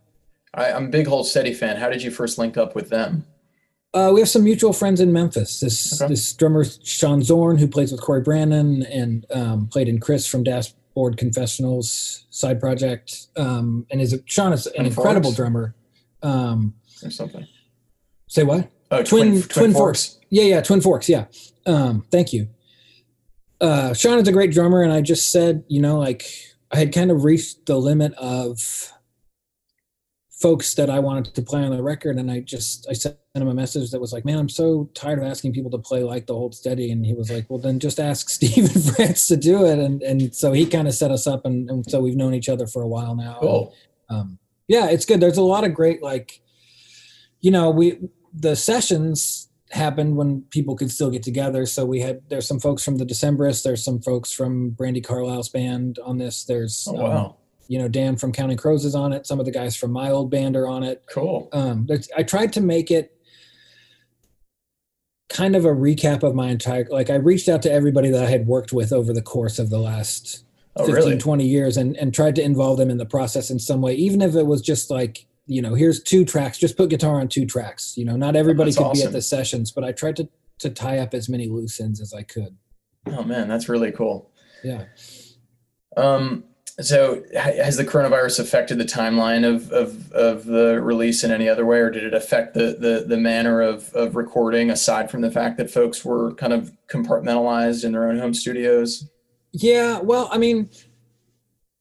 I, 0.55 0.73
I'm 0.73 0.87
a 0.87 0.89
big 0.89 1.07
Hold 1.07 1.27
Steady 1.27 1.53
fan. 1.55 1.77
How 1.77 1.89
did 1.89 2.03
you 2.03 2.11
first 2.11 2.39
link 2.39 2.57
up 2.57 2.75
with 2.75 2.89
them? 2.91 3.25
Uh, 3.95 4.11
we 4.13 4.21
have 4.21 4.29
some 4.29 4.45
mutual 4.45 4.73
friends 4.73 5.01
in 5.01 5.13
Memphis. 5.13 5.61
This 5.61 6.01
Okay. 6.01 6.09
this 6.13 6.33
drummer 6.35 6.65
Sean 6.65 7.23
Zorn, 7.23 7.57
who 7.59 7.67
plays 7.67 7.91
with 7.91 8.01
Cory 8.03 8.23
Branan 8.23 8.87
and 8.91 9.25
um, 9.33 9.67
played 9.69 9.89
in 9.89 9.99
Chris 9.99 10.27
from 10.27 10.43
Dashboard 10.45 11.17
Confessionals 11.17 12.27
side 12.31 12.61
project, 12.61 13.29
um, 13.37 13.87
and 13.91 14.01
is 14.01 14.13
a, 14.13 14.19
Sean 14.27 14.53
is 14.53 14.67
an 14.67 14.87
incredible 14.87 15.31
Forks? 15.31 15.37
drummer. 15.37 15.75
Um, 16.23 16.75
Or 17.03 17.11
something? 17.11 17.47
say 18.27 18.43
what? 18.45 18.71
Oh, 18.91 19.03
Twin 19.03 19.43
Twin, 19.43 19.73
Forks. 19.73 20.19
Yeah, 20.31 20.45
yeah, 20.45 20.61
Twin 20.61 20.81
Forks. 20.83 21.09
Yeah. 21.09 21.25
Um, 21.67 22.05
thank 22.11 22.33
you. 22.33 22.49
Uh, 23.61 23.93
Sean 23.95 24.19
is 24.19 24.29
a 24.29 24.33
great 24.33 24.53
drummer, 24.53 24.83
and 24.83 24.93
I 24.93 25.01
just 25.01 25.33
said, 25.33 25.65
you 25.69 25.81
know, 25.81 25.99
like 25.99 26.25
I 26.71 26.77
had 26.79 26.93
kind 26.93 27.11
of 27.11 27.25
reached 27.25 27.67
the 27.67 27.77
limit 27.79 28.13
of 28.15 28.93
folks 30.41 30.75
that 30.75 30.89
I 30.89 31.01
wanted 31.01 31.35
to 31.35 31.43
play 31.43 31.65
on 31.65 31.71
the 31.71 31.83
record, 31.83 32.17
and 32.17 32.31
I 32.31 32.41
just 32.41 32.87
I 32.89 32.93
sent 32.93 33.17
him 33.35 33.49
a 33.49 33.55
message 33.55 33.91
that 33.91 34.01
was 34.01 34.13
like, 34.13 34.25
"Man, 34.25 34.39
I'm 34.39 34.49
so 34.49 34.89
tired 34.95 35.19
of 35.19 35.25
asking 35.25 35.53
people 35.53 35.71
to 35.73 35.79
play 35.79 36.03
like 36.03 36.27
the 36.27 36.35
Hold 36.35 36.55
Steady," 36.55 36.91
and 36.93 37.05
he 37.05 37.13
was 37.15 37.31
like, 37.31 37.47
"Well, 37.49 37.59
then 37.59 37.79
just 37.81 37.99
ask 37.99 38.29
Steve 38.39 38.75
and 38.75 38.85
Franz 38.97 39.27
to 39.29 39.37
do 39.37 39.67
it," 39.67 39.79
and 39.79 40.03
and 40.03 40.35
so 40.35 40.53
he 40.53 40.67
kind 40.67 40.89
of 40.89 40.95
set 40.95 41.11
us 41.11 41.27
up, 41.27 41.45
and, 41.45 41.69
and 41.71 41.89
so 41.91 42.01
we've 42.01 42.17
known 42.17 42.35
each 42.35 42.49
other 42.49 42.67
for 42.67 42.83
a 42.83 42.89
while 42.89 43.15
now. 43.17 43.39
Cool. 43.41 43.75
um, 44.11 44.39
yeah, 44.69 44.89
it's 44.91 45.07
good. 45.07 45.21
There's 45.21 45.39
a 45.39 45.43
lot 45.43 45.65
of 45.65 45.75
great 45.75 46.03
like, 46.03 46.41
you 47.41 47.51
know, 47.51 47.71
we 47.71 47.99
the 48.33 48.55
sessions 48.55 49.49
happened 49.71 50.17
when 50.17 50.43
people 50.51 50.77
could 50.77 50.91
still 50.91 51.11
get 51.11 51.23
together. 51.23 51.67
So 51.67 51.85
we 51.85 52.01
had 52.01 52.21
there's 52.29 52.47
some 52.47 52.61
folks 52.61 52.85
from 52.85 52.97
the 52.99 53.05
Decemberists, 53.05 53.63
there's 53.63 53.85
some 53.85 54.01
folks 54.01 54.33
from 54.33 54.73
Brandi 54.73 55.05
Carlile's 55.05 55.49
band 55.49 55.99
on 56.05 56.19
this. 56.19 56.45
There's 56.45 56.87
Oh, 56.91 56.97
um, 56.97 57.03
wow. 57.03 57.37
You 57.69 57.79
know 57.79 57.87
Dan 57.89 58.17
from 58.17 58.33
Counting 58.33 58.57
Crows 58.57 58.85
is 58.85 58.95
on 58.97 59.13
it. 59.13 59.27
Some 59.27 59.39
of 59.39 59.47
the 59.47 59.53
guys 59.53 59.77
from 59.77 59.93
my 59.93 60.11
old 60.11 60.31
band 60.31 60.57
are 60.57 60.67
on 60.67 60.83
it. 60.83 61.05
Cool. 61.09 61.49
Um, 61.53 61.87
I 62.17 62.23
tried 62.25 62.53
to 62.55 62.61
make 62.61 62.91
it 62.91 63.15
kind 65.29 65.55
of 65.55 65.65
a 65.65 65.69
recap 65.71 66.23
of 66.23 66.35
my 66.35 66.49
entire 66.49 66.87
like 66.91 67.11
I 67.11 67.17
reached 67.17 67.49
out 67.49 67.61
to 67.63 67.71
everybody 67.73 68.11
that 68.11 68.25
I 68.25 68.31
had 68.31 68.47
worked 68.47 68.73
with 68.73 68.93
over 68.93 69.13
the 69.13 69.23
course 69.23 69.59
of 69.59 69.71
the 69.71 69.79
last 69.79 70.45
Oh, 70.77 70.87
15 70.87 70.95
really? 71.05 71.19
20 71.19 71.45
years 71.47 71.77
and 71.77 71.97
and 71.97 72.15
tried 72.15 72.37
to 72.37 72.43
involve 72.43 72.79
them 72.79 72.89
in 72.89 72.99
the 72.99 73.05
process 73.07 73.51
in 73.51 73.59
some 73.59 73.83
way 73.83 73.95
even 73.95 74.23
if 74.23 74.37
it 74.37 74.47
was 74.47 74.63
just 74.63 74.91
like 74.91 75.27
you 75.47 75.61
know 75.61 75.75
here's 75.75 76.01
two 76.01 76.25
tracks 76.25 76.57
just 76.57 76.77
put 76.77 76.89
guitar 76.89 77.21
on 77.21 77.27
two 77.27 77.45
tracks 77.45 77.95
you 77.99 78.05
know 78.05 78.17
not 78.17 78.37
everybody 78.37 78.71
That's 78.71 78.79
could 78.83 78.93
be 78.93 79.03
at 79.03 79.11
the 79.13 79.21
sessions 79.21 79.73
but 79.73 79.83
i 79.83 79.91
tried 79.91 80.15
to 80.17 80.29
to 80.61 80.71
tie 80.71 80.99
up 80.99 81.15
as 81.15 81.29
many 81.29 81.49
loose 81.49 81.81
ends 81.81 82.01
as 82.01 82.15
i 82.15 82.23
could 82.23 82.57
Oh 83.09 83.25
man, 83.25 83.49
that's 83.49 83.69
really 83.69 83.91
cool. 83.91 84.31
yeah 84.63 84.85
Um, 85.97 86.45
so 86.81 87.23
has 87.35 87.77
the 87.77 87.85
coronavirus 87.85 88.41
affected 88.41 88.79
the 88.79 88.85
timeline 88.85 89.45
of, 89.45 89.71
of, 89.73 90.13
of 90.13 90.45
the 90.45 90.81
release 90.81 91.25
in 91.25 91.33
any 91.33 91.49
other 91.49 91.67
way, 91.67 91.79
or 91.79 91.91
did 91.91 92.05
it 92.05 92.15
affect 92.15 92.55
the, 92.55 92.77
the, 92.79 93.05
the 93.07 93.17
manner 93.17 93.61
of, 93.61 93.93
of 93.95 94.15
recording 94.15 94.71
aside 94.71 95.11
from 95.11 95.21
the 95.21 95.31
fact 95.31 95.57
that 95.57 95.71
folks 95.71 96.05
were 96.05 96.35
kind 96.35 96.53
of 96.53 96.73
compartmentalized 96.89 97.85
in 97.85 97.93
their 97.93 98.09
own 98.09 98.19
home 98.19 98.35
studios? 98.35 99.09
yeah 99.53 99.99
well 100.01 100.29
i 100.33 100.39
mean 100.39 100.69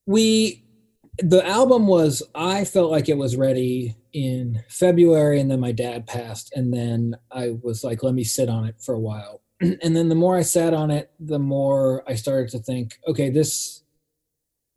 we 0.06 0.64
the 1.18 1.46
album 1.46 1.86
was 1.86 2.22
i 2.34 2.64
felt 2.64 2.90
like 2.90 3.08
it 3.08 3.16
was 3.16 3.36
ready 3.36 3.94
in 4.12 4.62
february 4.68 5.40
and 5.40 5.50
then 5.50 5.60
my 5.60 5.72
dad 5.72 6.06
passed 6.06 6.52
and 6.54 6.72
then 6.72 7.14
i 7.30 7.54
was 7.62 7.84
like 7.84 8.02
let 8.02 8.14
me 8.14 8.24
sit 8.24 8.48
on 8.48 8.64
it 8.64 8.76
for 8.80 8.94
a 8.94 9.00
while 9.00 9.42
and 9.60 9.96
then 9.96 10.08
the 10.08 10.14
more 10.14 10.36
i 10.36 10.42
sat 10.42 10.72
on 10.72 10.90
it 10.90 11.10
the 11.20 11.38
more 11.38 12.02
i 12.08 12.14
started 12.14 12.48
to 12.48 12.58
think 12.58 12.98
okay 13.06 13.28
this 13.28 13.82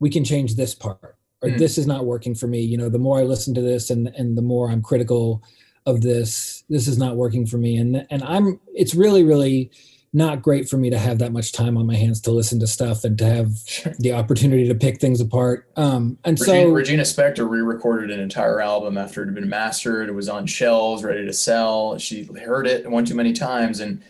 we 0.02 0.10
can 0.10 0.24
change 0.24 0.56
this 0.56 0.74
part 0.74 1.16
or 1.42 1.48
Mm. 1.48 1.58
this 1.58 1.78
is 1.78 1.86
not 1.86 2.04
working 2.04 2.34
for 2.34 2.48
me 2.48 2.60
you 2.60 2.76
know 2.76 2.88
the 2.88 2.98
more 2.98 3.18
i 3.20 3.22
listen 3.22 3.54
to 3.54 3.60
this 3.62 3.88
and 3.88 4.08
and 4.18 4.36
the 4.36 4.42
more 4.42 4.68
i'm 4.70 4.82
critical 4.82 5.42
of 5.86 6.00
this 6.02 6.64
this 6.68 6.86
is 6.88 6.98
not 6.98 7.16
working 7.16 7.46
for 7.46 7.56
me 7.56 7.76
and 7.76 8.04
and 8.10 8.22
i'm 8.24 8.60
it's 8.74 8.94
really 8.96 9.22
really 9.22 9.70
not 10.12 10.42
great 10.42 10.68
for 10.68 10.76
me 10.76 10.90
to 10.90 10.98
have 10.98 11.18
that 11.20 11.32
much 11.32 11.52
time 11.52 11.78
on 11.78 11.86
my 11.86 11.94
hands 11.96 12.20
to 12.20 12.30
listen 12.32 12.58
to 12.60 12.66
stuff 12.66 13.02
and 13.04 13.16
to 13.18 13.24
have 13.24 13.50
Sure. 13.64 13.94
the 14.00 14.12
opportunity 14.12 14.66
to 14.68 14.74
pick 14.74 15.00
things 15.00 15.20
apart 15.20 15.68
um 15.76 16.18
and 16.24 16.38
Regina, 16.40 16.66
so 16.66 16.72
Regina 16.72 17.02
Spektor 17.04 17.48
re-recorded 17.48 18.10
an 18.10 18.18
entire 18.20 18.60
album 18.60 18.98
after 18.98 19.22
it 19.22 19.26
had 19.26 19.34
been 19.36 19.48
mastered. 19.48 20.08
It 20.08 20.12
was 20.12 20.28
on 20.28 20.46
shelves, 20.46 21.02
ready 21.04 21.24
to 21.24 21.32
sell. 21.32 21.96
She 21.98 22.24
heard 22.24 22.66
it 22.66 22.90
one 22.90 23.04
too 23.04 23.14
many 23.14 23.32
times, 23.32 23.78
and 23.80 24.02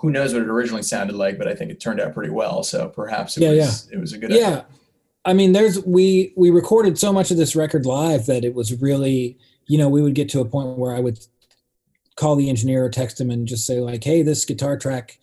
who 0.00 0.10
knows 0.10 0.32
what 0.34 0.42
it 0.42 0.48
originally 0.48 0.82
sounded 0.84 1.16
like, 1.16 1.36
but 1.38 1.48
I 1.48 1.54
think 1.54 1.70
it 1.72 1.80
turned 1.80 2.00
out 2.00 2.14
pretty 2.14 2.30
well. 2.30 2.62
So 2.62 2.88
perhaps 2.88 3.36
it 3.36 3.40
Yeah, 3.42 3.66
was 3.66 3.88
it 3.92 3.98
was 3.98 4.12
a 4.12 4.18
good 4.18 4.30
yeah 4.30 4.62
i 5.30 5.32
mean 5.32 5.52
there's 5.52 5.76
we 5.86 6.32
we 6.36 6.50
recorded 6.50 6.98
so 6.98 7.12
much 7.12 7.30
of 7.30 7.36
this 7.36 7.54
record 7.54 7.86
live 7.86 8.26
that 8.26 8.44
it 8.44 8.54
was 8.54 8.68
really 8.82 9.38
you 9.66 9.78
know 9.78 9.88
we 9.88 10.02
would 10.02 10.14
get 10.20 10.28
to 10.28 10.40
a 10.40 10.44
point 10.44 10.76
where 10.78 10.94
i 10.94 11.00
would 11.00 11.18
call 12.16 12.34
the 12.36 12.48
engineer 12.50 12.84
or 12.84 12.90
text 12.90 13.20
him 13.20 13.30
and 13.30 13.46
just 13.48 13.64
say 13.66 13.78
like 13.80 14.02
hey 14.04 14.22
this 14.22 14.44
guitar 14.44 14.76
track 14.76 15.18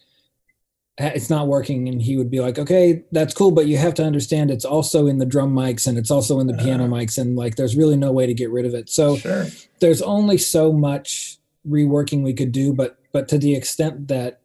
it's 0.99 1.29
not 1.29 1.47
working 1.47 1.87
and 1.89 2.01
he 2.01 2.17
would 2.17 2.31
be 2.31 2.39
like 2.39 2.57
okay 2.57 3.03
that's 3.11 3.33
cool 3.33 3.51
but 3.51 3.67
you 3.67 3.77
have 3.77 3.93
to 3.93 4.03
understand 4.03 4.49
it's 4.49 4.65
also 4.65 5.05
in 5.05 5.17
the 5.19 5.25
drum 5.25 5.53
mics 5.53 5.85
and 5.87 5.95
it's 5.97 6.09
also 6.09 6.39
in 6.39 6.47
the 6.47 6.55
piano 6.63 6.85
Uh. 6.85 6.87
mics 6.87 7.17
and 7.19 7.35
like 7.35 7.55
there's 7.55 7.75
really 7.75 7.97
no 7.97 8.11
way 8.11 8.25
to 8.25 8.33
get 8.33 8.49
rid 8.49 8.65
of 8.65 8.73
it 8.73 8.89
so 8.89 9.15
Sure. 9.17 9.45
there's 9.79 10.01
only 10.01 10.37
so 10.39 10.73
much 10.73 11.37
reworking 11.67 12.23
we 12.23 12.33
could 12.33 12.51
do 12.51 12.73
but 12.73 12.97
but 13.11 13.27
to 13.27 13.37
the 13.37 13.53
extent 13.53 14.07
that 14.07 14.39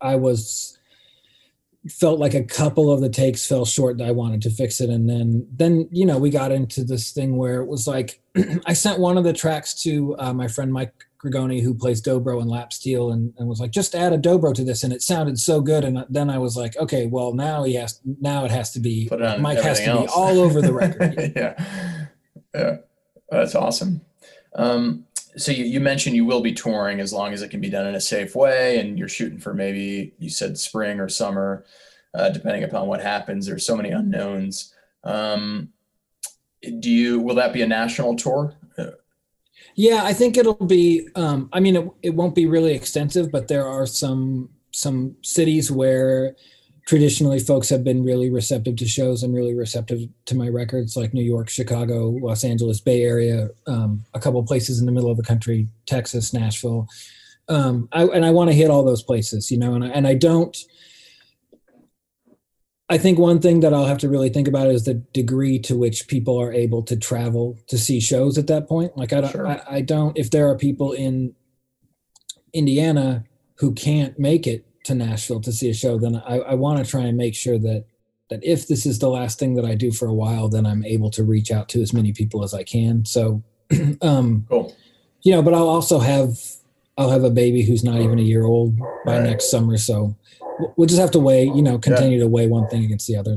i 0.00 0.14
was 0.14 0.78
felt 1.90 2.18
like 2.18 2.34
a 2.34 2.42
couple 2.42 2.90
of 2.90 3.00
the 3.00 3.08
takes 3.08 3.46
fell 3.46 3.64
short 3.64 3.98
that 3.98 4.08
i 4.08 4.10
wanted 4.10 4.40
to 4.42 4.50
fix 4.50 4.80
it 4.80 4.90
and 4.90 5.08
then 5.08 5.46
then 5.52 5.88
you 5.90 6.06
know 6.06 6.18
we 6.18 6.30
got 6.30 6.52
into 6.52 6.82
this 6.82 7.10
thing 7.10 7.36
where 7.36 7.60
it 7.60 7.66
was 7.66 7.86
like 7.86 8.20
i 8.66 8.72
sent 8.72 8.98
one 8.98 9.18
of 9.18 9.24
the 9.24 9.32
tracks 9.32 9.74
to 9.74 10.16
uh, 10.18 10.32
my 10.32 10.48
friend 10.48 10.72
mike 10.72 10.92
Grigoni, 11.22 11.62
who 11.62 11.72
plays 11.72 12.02
dobro 12.02 12.38
and 12.42 12.50
lap 12.50 12.70
steel 12.70 13.10
and, 13.10 13.32
and 13.38 13.48
was 13.48 13.58
like 13.58 13.70
just 13.70 13.94
add 13.94 14.12
a 14.12 14.18
dobro 14.18 14.52
to 14.52 14.62
this 14.62 14.84
and 14.84 14.92
it 14.92 15.00
sounded 15.00 15.38
so 15.38 15.60
good 15.62 15.82
and 15.82 16.04
then 16.10 16.28
i 16.28 16.36
was 16.36 16.54
like 16.54 16.76
okay 16.76 17.06
well 17.06 17.32
now 17.32 17.64
he 17.64 17.74
has 17.74 18.00
now 18.20 18.44
it 18.44 18.50
has 18.50 18.70
to 18.72 18.80
be 18.80 19.08
Put 19.08 19.22
it 19.22 19.26
on 19.26 19.40
mike 19.40 19.58
has 19.58 19.78
to 19.80 19.86
everything 19.86 20.06
be 20.06 20.12
all 20.14 20.38
over 20.38 20.60
the 20.60 20.72
record 20.72 21.32
yeah. 21.36 21.54
Yeah. 22.54 22.76
That's 23.30 23.54
awesome. 23.54 24.00
Um, 24.54 25.06
so 25.36 25.52
you, 25.52 25.64
you 25.64 25.80
mentioned 25.80 26.16
you 26.16 26.24
will 26.24 26.40
be 26.40 26.52
touring 26.52 27.00
as 27.00 27.12
long 27.12 27.32
as 27.32 27.42
it 27.42 27.50
can 27.50 27.60
be 27.60 27.70
done 27.70 27.86
in 27.86 27.94
a 27.94 28.00
safe 28.00 28.34
way, 28.34 28.78
and 28.78 28.98
you're 28.98 29.08
shooting 29.08 29.38
for 29.38 29.54
maybe 29.54 30.14
you 30.18 30.30
said 30.30 30.58
spring 30.58 31.00
or 31.00 31.08
summer, 31.08 31.64
uh, 32.14 32.30
depending 32.30 32.64
upon 32.64 32.86
what 32.86 33.00
happens. 33.00 33.46
There's 33.46 33.66
so 33.66 33.76
many 33.76 33.90
unknowns. 33.90 34.74
Um, 35.02 35.70
do 36.80 36.90
you 36.90 37.20
will 37.20 37.34
that 37.34 37.52
be 37.52 37.62
a 37.62 37.66
national 37.66 38.16
tour? 38.16 38.54
Yeah, 39.76 40.02
I 40.04 40.12
think 40.12 40.36
it'll 40.36 40.54
be. 40.54 41.08
Um, 41.16 41.48
I 41.52 41.60
mean, 41.60 41.76
it, 41.76 41.88
it 42.02 42.10
won't 42.10 42.34
be 42.34 42.46
really 42.46 42.74
extensive, 42.74 43.32
but 43.32 43.48
there 43.48 43.66
are 43.66 43.86
some 43.86 44.50
some 44.70 45.16
cities 45.22 45.70
where 45.70 46.36
traditionally 46.86 47.38
folks 47.38 47.68
have 47.70 47.82
been 47.82 48.04
really 48.04 48.30
receptive 48.30 48.76
to 48.76 48.86
shows 48.86 49.22
and 49.22 49.34
really 49.34 49.54
receptive 49.54 50.00
to 50.26 50.34
my 50.34 50.48
records, 50.48 50.96
like 50.96 51.14
New 51.14 51.22
York, 51.22 51.48
Chicago, 51.48 52.10
Los 52.10 52.44
Angeles, 52.44 52.80
Bay 52.80 53.02
Area, 53.02 53.48
um, 53.66 54.04
a 54.12 54.20
couple 54.20 54.42
places 54.42 54.80
in 54.80 54.86
the 54.86 54.92
middle 54.92 55.10
of 55.10 55.16
the 55.16 55.22
country, 55.22 55.68
Texas, 55.86 56.34
Nashville. 56.34 56.86
Um, 57.48 57.88
I, 57.92 58.04
and 58.04 58.24
I 58.24 58.30
want 58.30 58.50
to 58.50 58.56
hit 58.56 58.70
all 58.70 58.84
those 58.84 59.02
places, 59.02 59.50
you 59.50 59.58
know, 59.58 59.74
and 59.74 59.84
I, 59.84 59.88
and 59.88 60.06
I 60.06 60.14
don't. 60.14 60.56
I 62.90 62.98
think 62.98 63.18
one 63.18 63.40
thing 63.40 63.60
that 63.60 63.72
I'll 63.72 63.86
have 63.86 63.98
to 63.98 64.10
really 64.10 64.28
think 64.28 64.46
about 64.46 64.68
is 64.68 64.84
the 64.84 64.94
degree 64.94 65.58
to 65.60 65.76
which 65.76 66.06
people 66.06 66.38
are 66.38 66.52
able 66.52 66.82
to 66.82 66.96
travel 66.96 67.58
to 67.68 67.78
see 67.78 67.98
shows 67.98 68.36
at 68.36 68.46
that 68.48 68.68
point. 68.68 68.94
Like 68.94 69.14
I 69.14 69.22
don't, 69.22 69.32
Sure. 69.32 69.46
I, 69.46 69.62
I 69.68 69.80
don't. 69.80 70.18
If 70.18 70.30
there 70.30 70.50
are 70.50 70.56
people 70.56 70.92
in 70.92 71.34
Indiana 72.52 73.24
who 73.56 73.72
can't 73.72 74.18
make 74.18 74.46
it 74.46 74.66
to 74.84 74.94
Nashville 74.94 75.40
to 75.40 75.52
see 75.52 75.70
a 75.70 75.74
show, 75.74 75.98
then 75.98 76.16
I, 76.26 76.38
I 76.40 76.54
want 76.54 76.82
to 76.84 76.88
try 76.90 77.02
and 77.02 77.16
make 77.16 77.34
sure 77.34 77.58
that 77.58 77.84
that 78.30 78.42
if 78.42 78.66
this 78.66 78.86
is 78.86 78.98
the 78.98 79.08
last 79.10 79.38
thing 79.38 79.54
that 79.54 79.66
I 79.66 79.74
do 79.74 79.92
for 79.92 80.06
a 80.06 80.14
while, 80.14 80.48
then 80.48 80.64
I'm 80.64 80.82
able 80.84 81.10
to 81.10 81.22
reach 81.24 81.50
out 81.52 81.68
to 81.70 81.82
as 81.82 81.92
many 81.92 82.10
people 82.12 82.42
as 82.42 82.54
I 82.54 82.62
can. 82.62 83.04
So, 83.04 83.42
um, 84.02 84.46
Cool. 84.48 84.74
you 85.22 85.32
know, 85.32 85.42
but 85.42 85.52
I'll 85.52 85.68
also 85.68 85.98
have 85.98 86.38
I'll 86.96 87.10
have 87.10 87.24
a 87.24 87.30
baby 87.30 87.62
who's 87.62 87.84
not 87.84 88.00
even 88.00 88.18
a 88.18 88.22
year 88.22 88.44
old 88.44 88.78
by 89.04 89.18
Right. 89.18 89.22
next 89.24 89.50
summer. 89.50 89.76
So 89.76 90.16
we'll 90.76 90.86
just 90.86 91.00
have 91.00 91.10
to 91.12 91.18
weigh, 91.20 91.44
you 91.44 91.60
know, 91.62 91.78
continue 91.78 92.18
to 92.20 92.28
weigh 92.28 92.46
one 92.46 92.66
thing 92.68 92.84
against 92.84 93.06
the 93.08 93.16
other. 93.16 93.36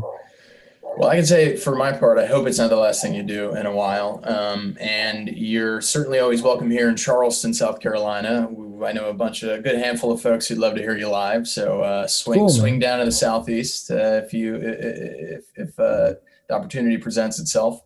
Well, 0.98 1.10
I 1.10 1.16
can 1.16 1.26
say 1.26 1.58
for 1.58 1.76
my 1.76 1.92
part, 1.92 2.18
I 2.18 2.26
hope 2.26 2.48
it's 2.48 2.58
not 2.58 2.70
the 2.70 2.76
last 2.78 3.02
thing 3.02 3.14
you 3.14 3.24
do 3.24 3.56
in 3.56 3.66
a 3.66 3.72
while. 3.72 4.22
Um, 4.24 4.78
and 4.80 5.28
you're 5.28 5.80
certainly 5.82 6.20
always 6.20 6.42
welcome 6.42 6.72
here 6.72 6.90
in 6.90 6.96
Charleston, 6.96 7.54
South 7.54 7.80
Carolina. 7.80 8.48
I 8.84 8.92
know 8.92 9.10
a 9.10 9.14
bunch 9.14 9.44
of 9.44 9.50
a 9.50 9.62
good 9.62 9.76
handful 9.76 10.12
of 10.12 10.22
folks 10.22 10.48
who'd 10.48 10.58
love 10.58 10.76
to 10.76 10.82
hear 10.82 10.98
you 10.98 11.10
live. 11.10 11.48
So 11.48 11.82
uh, 11.82 12.08
swing 12.08 12.40
Cool, 12.40 12.50
swing 12.50 12.80
down 12.80 13.00
to 13.00 13.06
the 13.06 13.12
southeast 13.12 13.92
uh, 13.92 14.22
if 14.24 14.34
you 14.34 14.56
if 14.56 15.46
if 15.56 15.80
uh, 15.80 16.14
the 16.48 16.54
opportunity 16.54 16.98
presents 16.98 17.40
itself. 17.40 17.82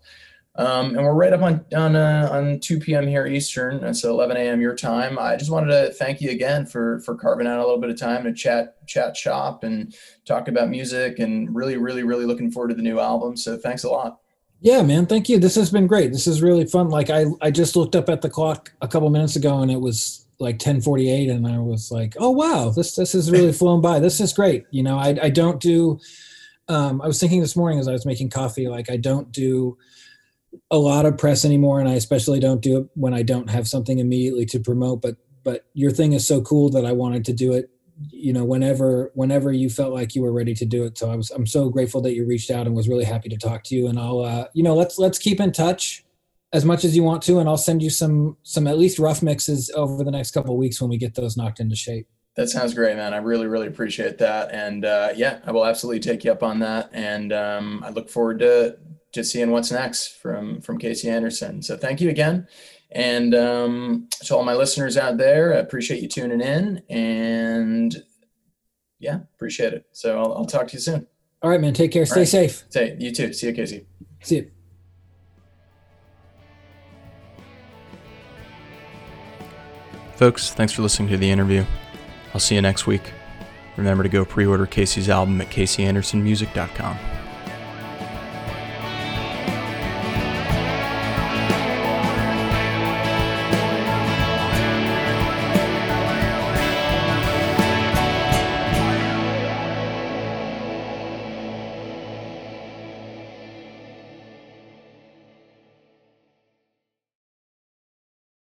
Um, 0.56 0.97
and 0.97 1.06
we're 1.06 1.13
right 1.13 1.32
up 1.32 1.41
on 1.41 1.65
on 1.73 1.95
uh, 1.95 2.27
on 2.32 2.60
2 2.60 2.80
p.m. 2.80 3.08
here 3.08 3.25
Eastern, 3.25 3.84
and 3.86 3.95
so 3.95 4.10
11 4.10 4.36
a.m. 4.36 4.60
your 4.60 4.75
time. 4.75 5.17
I 5.17 5.38
just 5.38 5.49
wanted 5.49 5.71
to 5.71 5.93
thank 5.93 6.19
you 6.19 6.32
again 6.32 6.65
for 6.65 6.99
for 7.01 7.15
carving 7.15 7.47
out 7.47 7.60
a 7.60 7.63
little 7.63 7.80
bit 7.80 7.89
of 7.89 7.97
time 7.97 8.25
to 8.25 8.34
chat 8.34 8.86
chat 8.86 9.15
shop 9.15 9.63
and 9.63 9.95
talk 10.25 10.49
about 10.49 10.69
music, 10.69 11.19
and 11.19 11.56
really 11.56 11.77
really 11.77 12.04
really 12.04 12.25
looking 12.25 12.51
forward 12.51 12.69
to 12.69 12.75
the 12.75 12.82
new 12.82 12.99
album. 12.99 13.38
So 13.38 13.58
thanks 13.58 13.86
a 13.86 13.89
lot. 13.89 14.19
Yeah, 14.60 14.84
man. 14.84 15.08
Thank 15.08 15.27
you. 15.27 15.39
This 15.39 15.56
has 15.56 15.71
been 15.71 15.88
great. 15.88 16.12
This 16.12 16.27
is 16.27 16.43
really 16.43 16.65
fun. 16.65 16.89
Like 16.89 17.10
I, 17.10 17.25
I 17.41 17.49
just 17.49 17.75
looked 17.75 17.95
up 17.95 18.10
at 18.10 18.21
the 18.21 18.30
clock 18.30 18.71
a 18.82 18.88
couple 18.88 19.10
minutes 19.10 19.36
ago 19.36 19.62
and 19.62 19.71
it 19.71 19.82
was 19.82 20.27
like 20.41 20.56
1048 20.56 21.30
and 21.30 21.47
I 21.47 21.60
was 21.60 21.91
like, 21.91 22.15
oh 22.19 22.32
wow, 22.32 22.69
this 22.69 22.95
this 22.95 23.13
has 23.13 23.32
really 23.32 23.54
flown 23.54 23.82
by. 23.82 23.99
This 23.99 24.19
is 24.19 24.34
great. 24.34 24.65
You 24.71 24.84
know, 24.84 24.97
I 24.97 25.17
I 25.21 25.30
don't 25.30 25.60
do 25.60 25.99
um 26.67 27.01
I 27.01 27.08
was 27.08 27.19
thinking 27.19 27.41
this 27.41 27.56
morning 27.56 27.80
as 27.80 27.88
I 27.88 27.93
was 27.93 28.06
making 28.06 28.30
coffee, 28.30 28.67
like 28.67 28.89
I 28.89 28.97
don't 28.97 29.32
do 29.32 29.77
a 30.69 30.77
lot 30.77 31.06
of 31.06 31.17
press 31.17 31.45
anymore 31.45 31.80
and 31.80 31.88
I 31.88 31.93
especially 31.93 32.39
don't 32.39 32.62
do 32.62 32.80
it 32.80 32.89
when 32.95 33.13
I 33.13 33.23
don't 33.23 33.49
have 33.49 33.67
something 33.67 33.99
immediately 33.99 34.45
to 34.47 34.60
promote. 34.60 35.01
But 35.01 35.15
but 35.43 35.65
your 35.73 35.91
thing 35.91 36.13
is 36.13 36.27
so 36.27 36.41
cool 36.41 36.69
that 36.71 36.86
I 36.86 36.91
wanted 36.91 37.25
to 37.25 37.34
do 37.34 37.54
it 37.54 37.69
you 38.10 38.34
know 38.34 38.43
whenever 38.43 39.12
whenever 39.13 39.51
you 39.51 39.69
felt 39.69 39.93
like 39.93 40.15
you 40.15 40.21
were 40.21 40.32
ready 40.32 40.54
to 40.54 40.65
do 40.65 40.84
it 40.84 40.97
so 40.97 41.12
i 41.12 41.15
was 41.15 41.30
i'm 41.32 41.45
so 41.45 41.69
grateful 41.69 42.01
that 42.01 42.15
you 42.15 42.25
reached 42.25 42.49
out 42.49 42.65
and 42.65 42.75
was 42.75 42.89
really 42.89 43.04
happy 43.04 43.30
to 43.30 43.38
talk 43.38 43.63
to 43.63 43.75
you 43.75 43.88
and 43.88 43.99
i'll 43.99 44.21
uh 44.21 44.45
you 44.54 44.63
know 44.63 44.73
let's 44.73 44.97
let's 44.97 45.19
keep 45.19 45.39
in 45.39 45.51
touch 45.51 46.04
as 46.54 46.66
much 46.66 46.84
as 46.84 46.96
you 46.96 47.04
want 47.04 47.22
to 47.24 47.40
and 47.40 47.48
i'll 47.48 47.58
send 47.58 47.82
you 47.82 47.90
some 47.90 48.36
some 48.44 48.68
at 48.68 48.78
least 48.78 49.00
rough 49.00 49.22
mixes 49.24 49.70
over 49.76 50.04
the 50.04 50.12
next 50.12 50.32
couple 50.32 50.54
of 50.54 50.58
weeks 50.58 50.82
when 50.82 50.90
we 50.90 50.98
get 50.98 51.16
those 51.16 51.38
knocked 51.38 51.60
into 51.60 51.76
shape 51.76 52.08
That 52.36 52.48
sounds 52.50 52.74
great, 52.74 52.96
man. 52.96 53.14
I 53.14 53.18
really, 53.18 53.46
really 53.48 53.68
appreciate 53.68 54.18
that. 54.20 54.52
And 54.54 54.86
uh, 54.86 55.10
yeah, 55.18 55.40
I 55.46 55.52
will 55.52 55.66
absolutely 55.66 56.00
take 56.00 56.24
you 56.24 56.32
up 56.32 56.44
on 56.44 56.60
that. 56.60 56.90
And 56.94 57.34
um, 57.34 57.84
I 57.84 57.90
look 57.90 58.10
forward 58.10 58.40
to 58.40 58.78
to 59.12 59.22
seeing 59.26 59.52
what's 59.52 59.70
next 59.70 60.16
from 60.22 60.62
from 60.62 60.80
Kasey 60.80 61.10
Anderson. 61.12 61.62
So 61.62 61.76
thank 61.76 62.00
you 62.00 62.10
again. 62.10 62.48
And 62.92 63.36
um, 63.36 64.08
to 64.26 64.34
all 64.36 64.44
my 64.46 64.56
listeners 64.56 64.96
out 64.96 65.18
there, 65.18 65.54
I 65.54 65.58
appreciate 65.58 66.02
you 66.02 66.08
tuning 66.08 66.40
in. 66.40 66.82
And 66.90 68.02
yeah, 69.00 69.20
appreciate 69.36 69.74
it. 69.74 69.84
So 69.92 70.18
I'll, 70.18 70.34
I'll 70.34 70.46
talk 70.46 70.68
to 70.70 70.74
you 70.76 70.80
soon. 70.80 71.08
all 71.44 71.50
right 71.50 71.60
man 71.60 71.74
take 71.74 71.92
care 71.92 72.06
stay 72.06 72.22
right. 72.22 72.28
safe 72.28 72.64
Say 72.70 72.96
you 72.98 73.12
too. 73.12 73.34
See 73.34 73.48
you, 73.48 73.54
Kasey. 73.54 73.86
see 74.24 74.36
you 74.38 74.52
Folks, 80.21 80.53
thanks 80.53 80.71
for 80.71 80.84
listening 80.84 81.10
to 81.10 81.17
the 81.17 81.31
interview. 81.31 81.65
I'll 82.31 82.39
see 82.39 82.53
you 82.53 82.62
next 82.62 82.86
week. 82.86 83.12
Remember 83.75 84.03
to 84.03 84.10
go 84.10 84.23
pre 84.23 84.45
order 84.45 84.67
Kasey's 84.67 85.10
album 85.10 85.41
at 85.41 85.49
KaseyAndersonMusic.com. 85.49 87.20